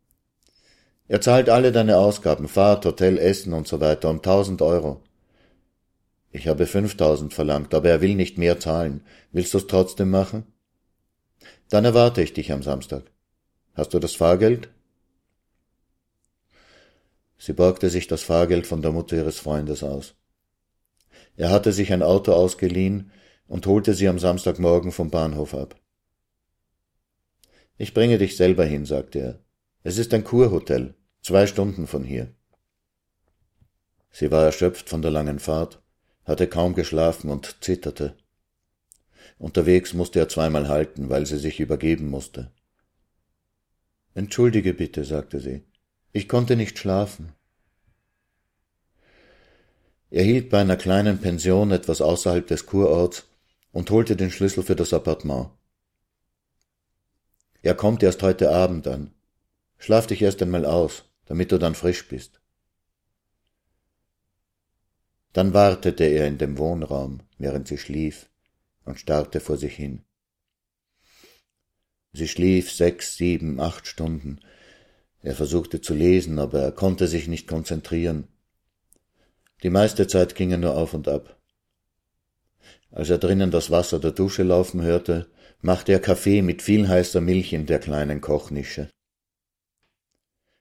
Er 1.08 1.22
zahlt 1.22 1.50
alle 1.50 1.72
deine 1.72 1.98
Ausgaben, 1.98 2.48
Fahrt, 2.48 2.84
Hotel, 2.84 3.20
Essen 3.20 3.54
und 3.54 3.68
so 3.68 3.80
weiter 3.80 4.10
um 4.10 4.24
tausend 4.24 4.64
Euro. 4.64 5.04
Ich 6.38 6.48
habe 6.48 6.68
fünftausend 6.68 7.34
verlangt, 7.34 7.74
aber 7.74 7.90
er 7.90 8.00
will 8.00 8.14
nicht 8.14 8.38
mehr 8.38 8.60
zahlen. 8.60 9.02
Willst 9.32 9.56
du 9.56 9.58
es 9.58 9.66
trotzdem 9.66 10.12
machen? 10.12 10.46
Dann 11.68 11.84
erwarte 11.84 12.22
ich 12.22 12.32
dich 12.32 12.52
am 12.52 12.62
Samstag. 12.62 13.10
Hast 13.74 13.96
du 13.96 13.98
das 13.98 14.14
Fahrgeld? 14.14 14.70
Sie 17.40 17.54
borgte 17.54 17.90
sich 17.90 18.06
das 18.06 18.22
Fahrgeld 18.22 18.68
von 18.68 18.84
der 18.84 18.92
Mutter 18.92 19.16
ihres 19.16 19.40
Freundes 19.40 19.82
aus. 19.82 20.14
Er 21.38 21.50
hatte 21.50 21.72
sich 21.72 21.92
ein 21.92 22.04
Auto 22.04 22.34
ausgeliehen 22.34 23.12
und 23.48 23.66
holte 23.66 23.96
sie 23.96 24.08
am 24.08 24.20
Samstagmorgen 24.20 24.92
vom 24.92 25.10
Bahnhof 25.10 25.56
ab. 25.56 25.76
Ich 27.78 27.96
bringe 27.96 28.20
dich 28.20 28.38
selber 28.38 28.64
hin, 28.66 28.86
sagte 28.86 29.20
er. 29.20 29.40
Es 29.82 29.98
ist 29.98 30.14
ein 30.14 30.24
Kurhotel, 30.24 30.94
zwei 31.24 31.48
Stunden 31.48 31.88
von 31.88 32.04
hier. 32.04 32.32
Sie 34.12 34.30
war 34.30 34.46
erschöpft 34.46 34.88
von 34.88 35.02
der 35.02 35.10
langen 35.10 35.40
Fahrt, 35.40 35.82
hatte 36.28 36.48
kaum 36.48 36.76
geschlafen 36.76 37.30
und 37.30 37.64
zitterte. 37.64 38.16
Unterwegs 39.40 39.94
musste 39.94 40.20
er 40.20 40.30
zweimal 40.30 40.68
halten, 40.68 41.10
weil 41.10 41.26
sie 41.26 41.38
sich 41.38 41.60
übergeben 41.60 42.10
musste. 42.10 42.52
Entschuldige 44.14 44.74
bitte, 44.74 45.06
sagte 45.06 45.40
sie. 45.40 45.64
Ich 46.12 46.28
konnte 46.28 46.56
nicht 46.56 46.78
schlafen. 46.78 47.34
Er 50.10 50.24
hielt 50.24 50.50
bei 50.50 50.60
einer 50.60 50.78
kleinen 50.78 51.20
Pension 51.20 51.72
etwas 51.72 52.02
außerhalb 52.02 52.48
des 52.48 52.66
Kurorts 52.66 53.26
und 53.72 53.90
holte 53.92 54.16
den 54.16 54.32
Schlüssel 54.32 54.64
für 54.64 54.76
das 54.76 54.94
Appartement. 54.94 55.50
Er 57.62 57.76
kommt 57.76 58.04
erst 58.04 58.24
heute 58.24 58.50
Abend 58.50 58.88
an. 58.88 59.14
Schlaf 59.78 60.08
dich 60.08 60.22
erst 60.22 60.42
einmal 60.42 60.66
aus, 60.66 61.04
damit 61.26 61.52
du 61.52 61.58
dann 61.58 61.76
frisch 61.76 62.08
bist. 62.08 62.37
Dann 65.38 65.54
wartete 65.54 66.04
er 66.04 66.26
in 66.26 66.40
dem 66.40 66.58
Wohnraum, 66.58 67.20
während 67.38 67.68
sie 67.68 67.78
schlief, 67.78 68.28
und 68.86 69.00
starrte 69.00 69.40
vor 69.40 69.56
sich 69.56 69.76
hin. 69.76 70.02
Sie 72.12 72.28
schlief 72.28 72.72
sechs, 72.72 73.18
sieben, 73.18 73.60
acht 73.60 73.86
Stunden. 73.86 74.40
Er 75.22 75.36
versuchte 75.36 75.80
zu 75.80 75.94
lesen, 75.94 76.40
aber 76.40 76.62
er 76.62 76.72
konnte 76.72 77.08
sich 77.08 77.28
nicht 77.28 77.48
konzentrieren. 77.48 78.28
Die 79.62 79.70
meiste 79.70 80.08
Zeit 80.08 80.34
ging 80.34 80.50
er 80.50 80.58
nur 80.58 80.76
auf 80.76 80.96
und 80.96 81.08
ab. 81.08 81.40
Als 82.90 83.12
er 83.12 83.20
drinnen 83.20 83.52
das 83.52 83.70
Wasser 83.70 84.00
der 84.00 84.14
Dusche 84.14 84.42
laufen 84.42 84.82
hörte, 84.82 85.30
machte 85.62 85.92
er 85.92 86.00
Kaffee 86.00 86.42
mit 86.42 86.64
viel 86.64 86.88
heißer 86.88 87.22
Milch 87.22 87.54
in 87.54 87.68
der 87.68 87.78
kleinen 87.78 88.22
Kochnische. 88.22 88.90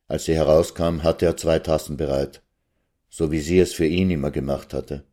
Als 0.07 0.27
sie 0.27 0.35
herauskam, 0.35 1.03
hatte 1.03 1.25
er 1.25 1.39
zwei 1.39 1.61
Tassen 1.61 1.97
bereit, 1.97 2.43
so 3.09 3.31
wie 3.31 3.41
sie 3.41 3.59
es 3.59 3.73
für 3.73 3.87
ihn 3.87 4.11
immer 4.11 4.31
gemacht 4.31 4.75
hatte. 4.75 5.05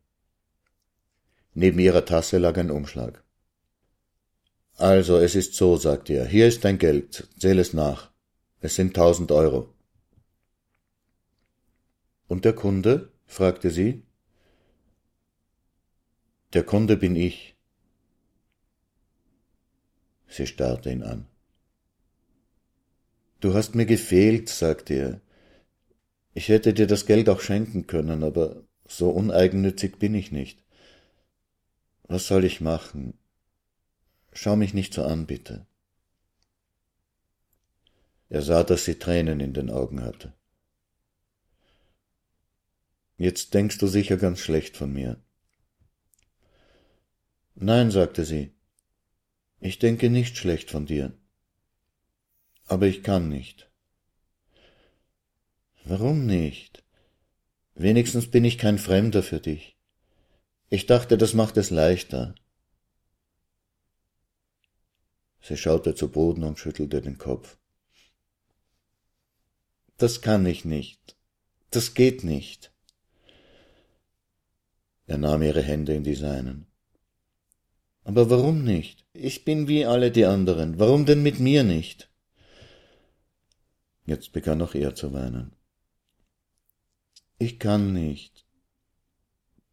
Neben 1.54 1.78
ihrer 1.78 2.04
Tasse 2.04 2.38
lag 2.38 2.56
ein 2.56 2.70
Umschlag. 2.70 3.24
Also, 4.76 5.18
es 5.18 5.34
ist 5.36 5.54
so, 5.54 5.76
sagte 5.76 6.14
er. 6.14 6.26
Hier 6.26 6.48
ist 6.48 6.64
dein 6.64 6.78
Geld. 6.78 7.28
Zähl 7.38 7.58
es 7.58 7.72
nach. 7.72 8.10
Es 8.60 8.74
sind 8.74 8.94
tausend 8.94 9.30
Euro. 9.30 9.72
Und 12.26 12.44
der 12.44 12.54
Kunde? 12.54 13.12
fragte 13.26 13.70
sie. 13.70 14.02
Der 16.52 16.64
Kunde 16.64 16.96
bin 16.96 17.14
ich. 17.14 17.56
Sie 20.28 20.46
starrte 20.46 20.90
ihn 20.90 21.02
an. 21.02 21.26
Du 23.40 23.54
hast 23.54 23.74
mir 23.74 23.86
gefehlt, 23.86 24.48
sagte 24.48 24.94
er. 24.94 25.20
Ich 26.34 26.48
hätte 26.48 26.74
dir 26.74 26.88
das 26.88 27.06
Geld 27.06 27.28
auch 27.28 27.40
schenken 27.40 27.86
können, 27.86 28.24
aber 28.24 28.64
so 28.86 29.10
uneigennützig 29.10 29.98
bin 29.98 30.14
ich 30.14 30.32
nicht. 30.32 30.62
Was 32.02 32.26
soll 32.26 32.44
ich 32.44 32.60
machen? 32.60 33.16
Schau 34.32 34.56
mich 34.56 34.74
nicht 34.74 34.92
so 34.92 35.04
an, 35.04 35.26
bitte. 35.26 35.66
Er 38.28 38.42
sah, 38.42 38.64
dass 38.64 38.84
sie 38.84 38.98
Tränen 38.98 39.38
in 39.38 39.54
den 39.54 39.70
Augen 39.70 40.02
hatte. 40.02 40.32
Jetzt 43.16 43.54
denkst 43.54 43.78
du 43.78 43.86
sicher 43.86 44.16
ganz 44.16 44.40
schlecht 44.40 44.76
von 44.76 44.92
mir. 44.92 45.22
Nein, 47.54 47.92
sagte 47.92 48.24
sie, 48.24 48.52
ich 49.60 49.78
denke 49.78 50.10
nicht 50.10 50.36
schlecht 50.36 50.72
von 50.72 50.84
dir. 50.84 51.12
Aber 52.66 52.86
ich 52.86 53.04
kann 53.04 53.28
nicht. 53.28 53.70
Warum 55.84 56.24
nicht? 56.24 56.82
Wenigstens 57.74 58.30
bin 58.30 58.44
ich 58.44 58.56
kein 58.56 58.78
Fremder 58.78 59.22
für 59.22 59.40
dich. 59.40 59.76
Ich 60.70 60.86
dachte, 60.86 61.18
das 61.18 61.34
macht 61.34 61.58
es 61.58 61.70
leichter. 61.70 62.34
Sie 65.42 65.58
schaute 65.58 65.94
zu 65.94 66.10
Boden 66.10 66.42
und 66.42 66.58
schüttelte 66.58 67.02
den 67.02 67.18
Kopf. 67.18 67.58
Das 69.98 70.22
kann 70.22 70.46
ich 70.46 70.64
nicht. 70.64 71.16
Das 71.70 71.92
geht 71.92 72.24
nicht. 72.24 72.72
Er 75.06 75.18
nahm 75.18 75.42
ihre 75.42 75.62
Hände 75.62 75.94
in 75.94 76.02
die 76.02 76.14
seinen. 76.14 76.66
Aber 78.04 78.30
warum 78.30 78.64
nicht? 78.64 79.04
Ich 79.12 79.44
bin 79.44 79.68
wie 79.68 79.84
alle 79.84 80.10
die 80.10 80.24
anderen. 80.24 80.78
Warum 80.78 81.04
denn 81.04 81.22
mit 81.22 81.40
mir 81.40 81.62
nicht? 81.62 82.10
Jetzt 84.06 84.32
begann 84.32 84.62
auch 84.62 84.74
er 84.74 84.94
zu 84.94 85.12
weinen. 85.12 85.54
Ich 87.46 87.58
kann 87.58 87.92
nicht. 87.92 88.46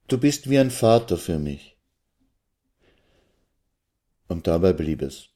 Du 0.09 0.17
bist 0.17 0.49
wie 0.49 0.59
ein 0.59 0.72
Vater 0.72 1.17
für 1.17 1.39
mich. 1.39 1.78
Und 4.28 4.45
dabei 4.45 4.74
blieb 4.74 5.01
es. 5.01 5.30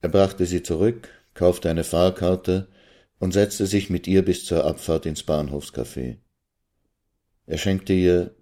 Er 0.00 0.08
brachte 0.08 0.44
sie 0.46 0.64
zurück, 0.64 1.08
kaufte 1.34 1.70
eine 1.70 1.84
Fahrkarte 1.84 2.66
und 3.20 3.30
setzte 3.30 3.68
sich 3.68 3.90
mit 3.90 4.08
ihr 4.08 4.24
bis 4.24 4.44
zur 4.44 4.64
Abfahrt 4.64 5.06
ins 5.06 5.22
Bahnhofscafé. 5.22 6.18
Er 7.46 7.58
schenkte 7.58 7.92
ihr 7.92 8.34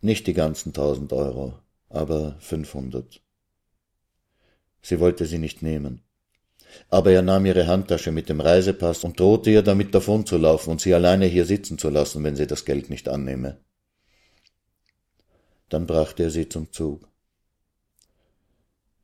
nicht 0.00 0.26
die 0.28 0.32
ganzen 0.32 0.72
tausend 0.72 1.12
Euro, 1.12 1.58
aber 1.90 2.40
fünfhundert. 2.40 3.20
Sie 4.80 4.98
wollte 4.98 5.26
sie 5.26 5.38
nicht 5.38 5.60
nehmen. 5.60 6.07
Aber 6.90 7.10
er 7.12 7.22
nahm 7.22 7.46
ihre 7.46 7.66
Handtasche 7.66 8.12
mit 8.12 8.28
dem 8.28 8.40
Reisepass 8.40 9.04
und 9.04 9.18
drohte 9.18 9.50
ihr 9.50 9.62
damit 9.62 9.94
davonzulaufen 9.94 10.72
und 10.72 10.80
sie 10.80 10.94
alleine 10.94 11.26
hier 11.26 11.44
sitzen 11.44 11.78
zu 11.78 11.90
lassen, 11.90 12.24
wenn 12.24 12.36
sie 12.36 12.46
das 12.46 12.64
Geld 12.64 12.90
nicht 12.90 13.08
annehme. 13.08 13.58
Dann 15.68 15.86
brachte 15.86 16.24
er 16.24 16.30
sie 16.30 16.48
zum 16.48 16.72
Zug. 16.72 17.08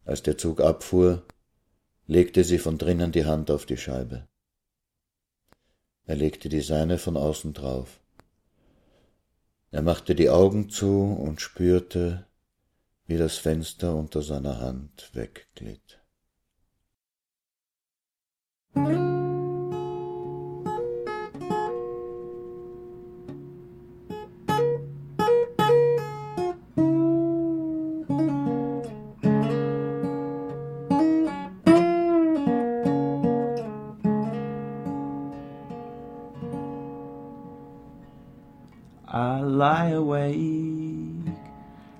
Als 0.05 0.23
der 0.23 0.37
Zug 0.37 0.61
abfuhr, 0.61 1.23
legte 2.07 2.45
sie 2.45 2.59
von 2.59 2.79
drinnen 2.79 3.13
die 3.13 3.25
Hand 3.25 3.51
auf 3.51 3.67
die 3.67 3.77
Scheibe. 3.77 4.29
Er 6.07 6.17
legte 6.17 6.49
die 6.49 6.61
seine 6.61 6.99
von 6.99 7.17
außen 7.17 7.55
drauf. 7.55 8.01
Er 9.71 9.83
machte 9.83 10.15
die 10.15 10.31
Augen 10.31 10.69
zu 10.69 11.03
und 11.03 11.41
spürte, 11.41 12.27
wie 13.07 13.17
das 13.17 13.37
Fenster 13.39 13.95
unter 13.95 14.23
seiner 14.23 14.61
Hand 14.61 15.11
wegglitt. 15.15 15.94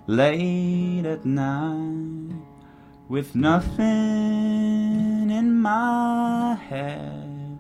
Late 0.07 1.05
at 1.07 1.25
night 1.25 2.37
with 3.09 3.35
nothing 3.35 3.85
in 5.31 5.53
my 5.53 6.04
head. 6.69 7.59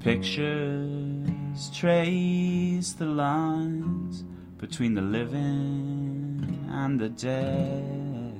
Pictures 0.00 1.70
trace 1.74 2.92
the 2.92 3.06
lines 3.06 4.24
between 4.58 4.94
the 4.94 5.02
living 5.02 6.68
and 6.70 6.98
the 6.98 7.08
dead. 7.08 8.34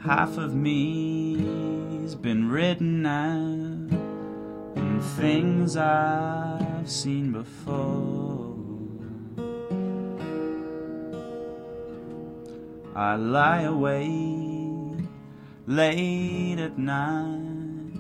half 0.05 0.37
of 0.37 0.55
me's 0.55 2.15
been 2.15 2.51
written 2.51 3.07
out 3.07 4.04
in 4.95 5.01
things 5.01 5.77
I've 5.77 6.89
seen 6.89 7.33
before. 7.33 8.55
I 12.95 13.17
lie 13.17 13.63
awake 13.63 15.05
late 15.67 16.61
at 16.61 16.79
night. 16.79 17.99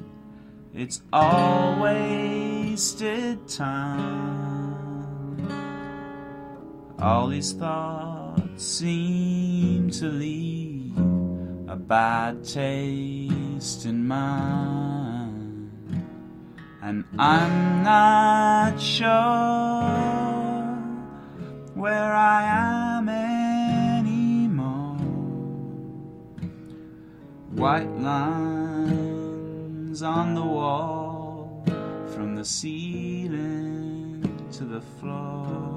It's 0.72 1.02
all 1.12 1.80
wasted 1.82 3.48
time. 3.48 4.74
All 7.00 7.26
these 7.26 7.52
thoughts 7.54 8.64
seem 8.64 9.90
to 9.90 10.06
leave 10.06 10.96
a 11.68 11.76
bad 11.76 12.44
taste 12.44 13.84
in 13.84 14.06
mine, 14.06 15.03
and 16.84 17.04
I'm 17.18 17.82
not 17.82 18.78
sure 18.78 19.08
where 21.72 22.14
I 22.14 22.42
am 22.42 23.08
anymore. 23.08 24.98
White 27.52 27.90
lines 27.98 28.92
on 30.02 30.34
the 30.34 30.42
wall 30.42 31.64
from 32.12 32.36
the 32.36 32.44
ceiling 32.44 34.22
to 34.52 34.64
the 34.64 34.82
floor. 34.82 35.73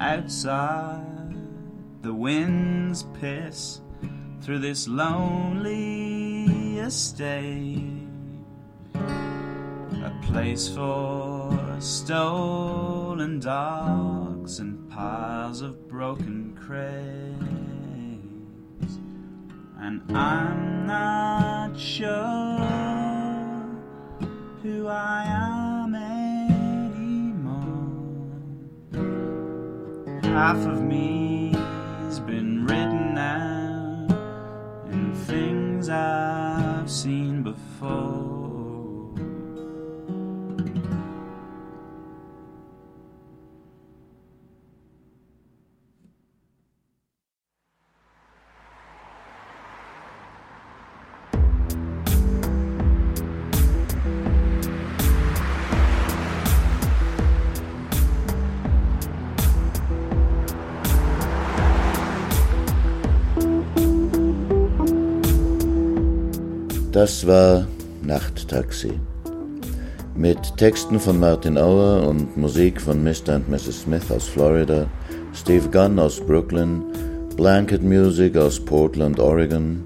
Outside. 0.00 1.34
The 2.02 2.14
winds 2.14 3.04
piss 3.20 3.80
through 4.40 4.60
this 4.60 4.88
lonely 4.88 6.78
estate. 6.78 8.06
a 8.94 10.12
place 10.22 10.68
for 10.68 11.76
stolen 11.78 13.38
dogs 13.38 14.58
and 14.60 14.90
piles 14.90 15.60
of 15.60 15.86
broken 15.88 16.56
crates. 16.56 16.88
And 19.78 20.00
I'm 20.16 20.86
not 20.86 21.78
sure 21.78 22.60
who 24.62 24.86
I 24.88 25.24
am 25.26 25.49
Half 30.40 30.64
of 30.64 30.80
me's 30.80 32.18
been 32.20 32.64
written 32.64 33.18
out 33.18 34.08
in 34.90 35.12
things 35.26 35.90
I've 35.90 36.90
seen 36.90 37.42
before. 37.42 38.19
Das 66.92 67.24
war 67.24 67.68
Nachttaxi. 68.02 68.90
Mit 70.16 70.56
Texten 70.56 70.98
von 70.98 71.20
Martin 71.20 71.56
Auer 71.56 72.08
und 72.08 72.36
Musik 72.36 72.80
von 72.80 73.04
Mr. 73.04 73.36
und 73.36 73.48
Mrs. 73.48 73.82
Smith 73.82 74.10
aus 74.10 74.26
Florida, 74.26 74.88
Steve 75.32 75.68
Gunn 75.68 76.00
aus 76.00 76.18
Brooklyn, 76.18 76.82
Blanket 77.36 77.84
Music 77.84 78.36
aus 78.36 78.58
Portland, 78.58 79.20
Oregon, 79.20 79.84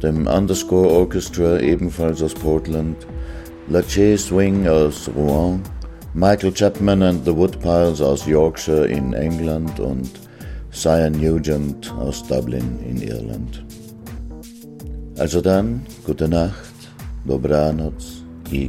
dem 0.00 0.28
Underscore 0.28 0.88
Orchestra 0.88 1.58
ebenfalls 1.58 2.22
aus 2.22 2.34
Portland, 2.34 2.96
Lache 3.68 4.16
Swing 4.16 4.68
aus 4.68 5.10
Rouen, 5.16 5.60
Michael 6.14 6.52
Chapman 6.52 7.02
and 7.02 7.24
the 7.24 7.34
Woodpiles 7.34 8.00
aus 8.00 8.24
Yorkshire 8.24 8.86
in 8.86 9.14
England 9.14 9.80
und 9.80 10.12
Cyan 10.70 11.20
Nugent 11.20 11.92
aus 11.98 12.24
Dublin 12.24 12.78
in 12.88 13.02
Irland. 13.02 13.65
Also 15.18 15.40
dann, 15.40 15.86
gute 16.04 16.28
Nacht, 16.28 16.74
dobranoc 17.24 17.94
i 18.52 18.68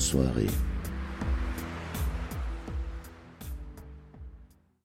soirée. 0.00 0.65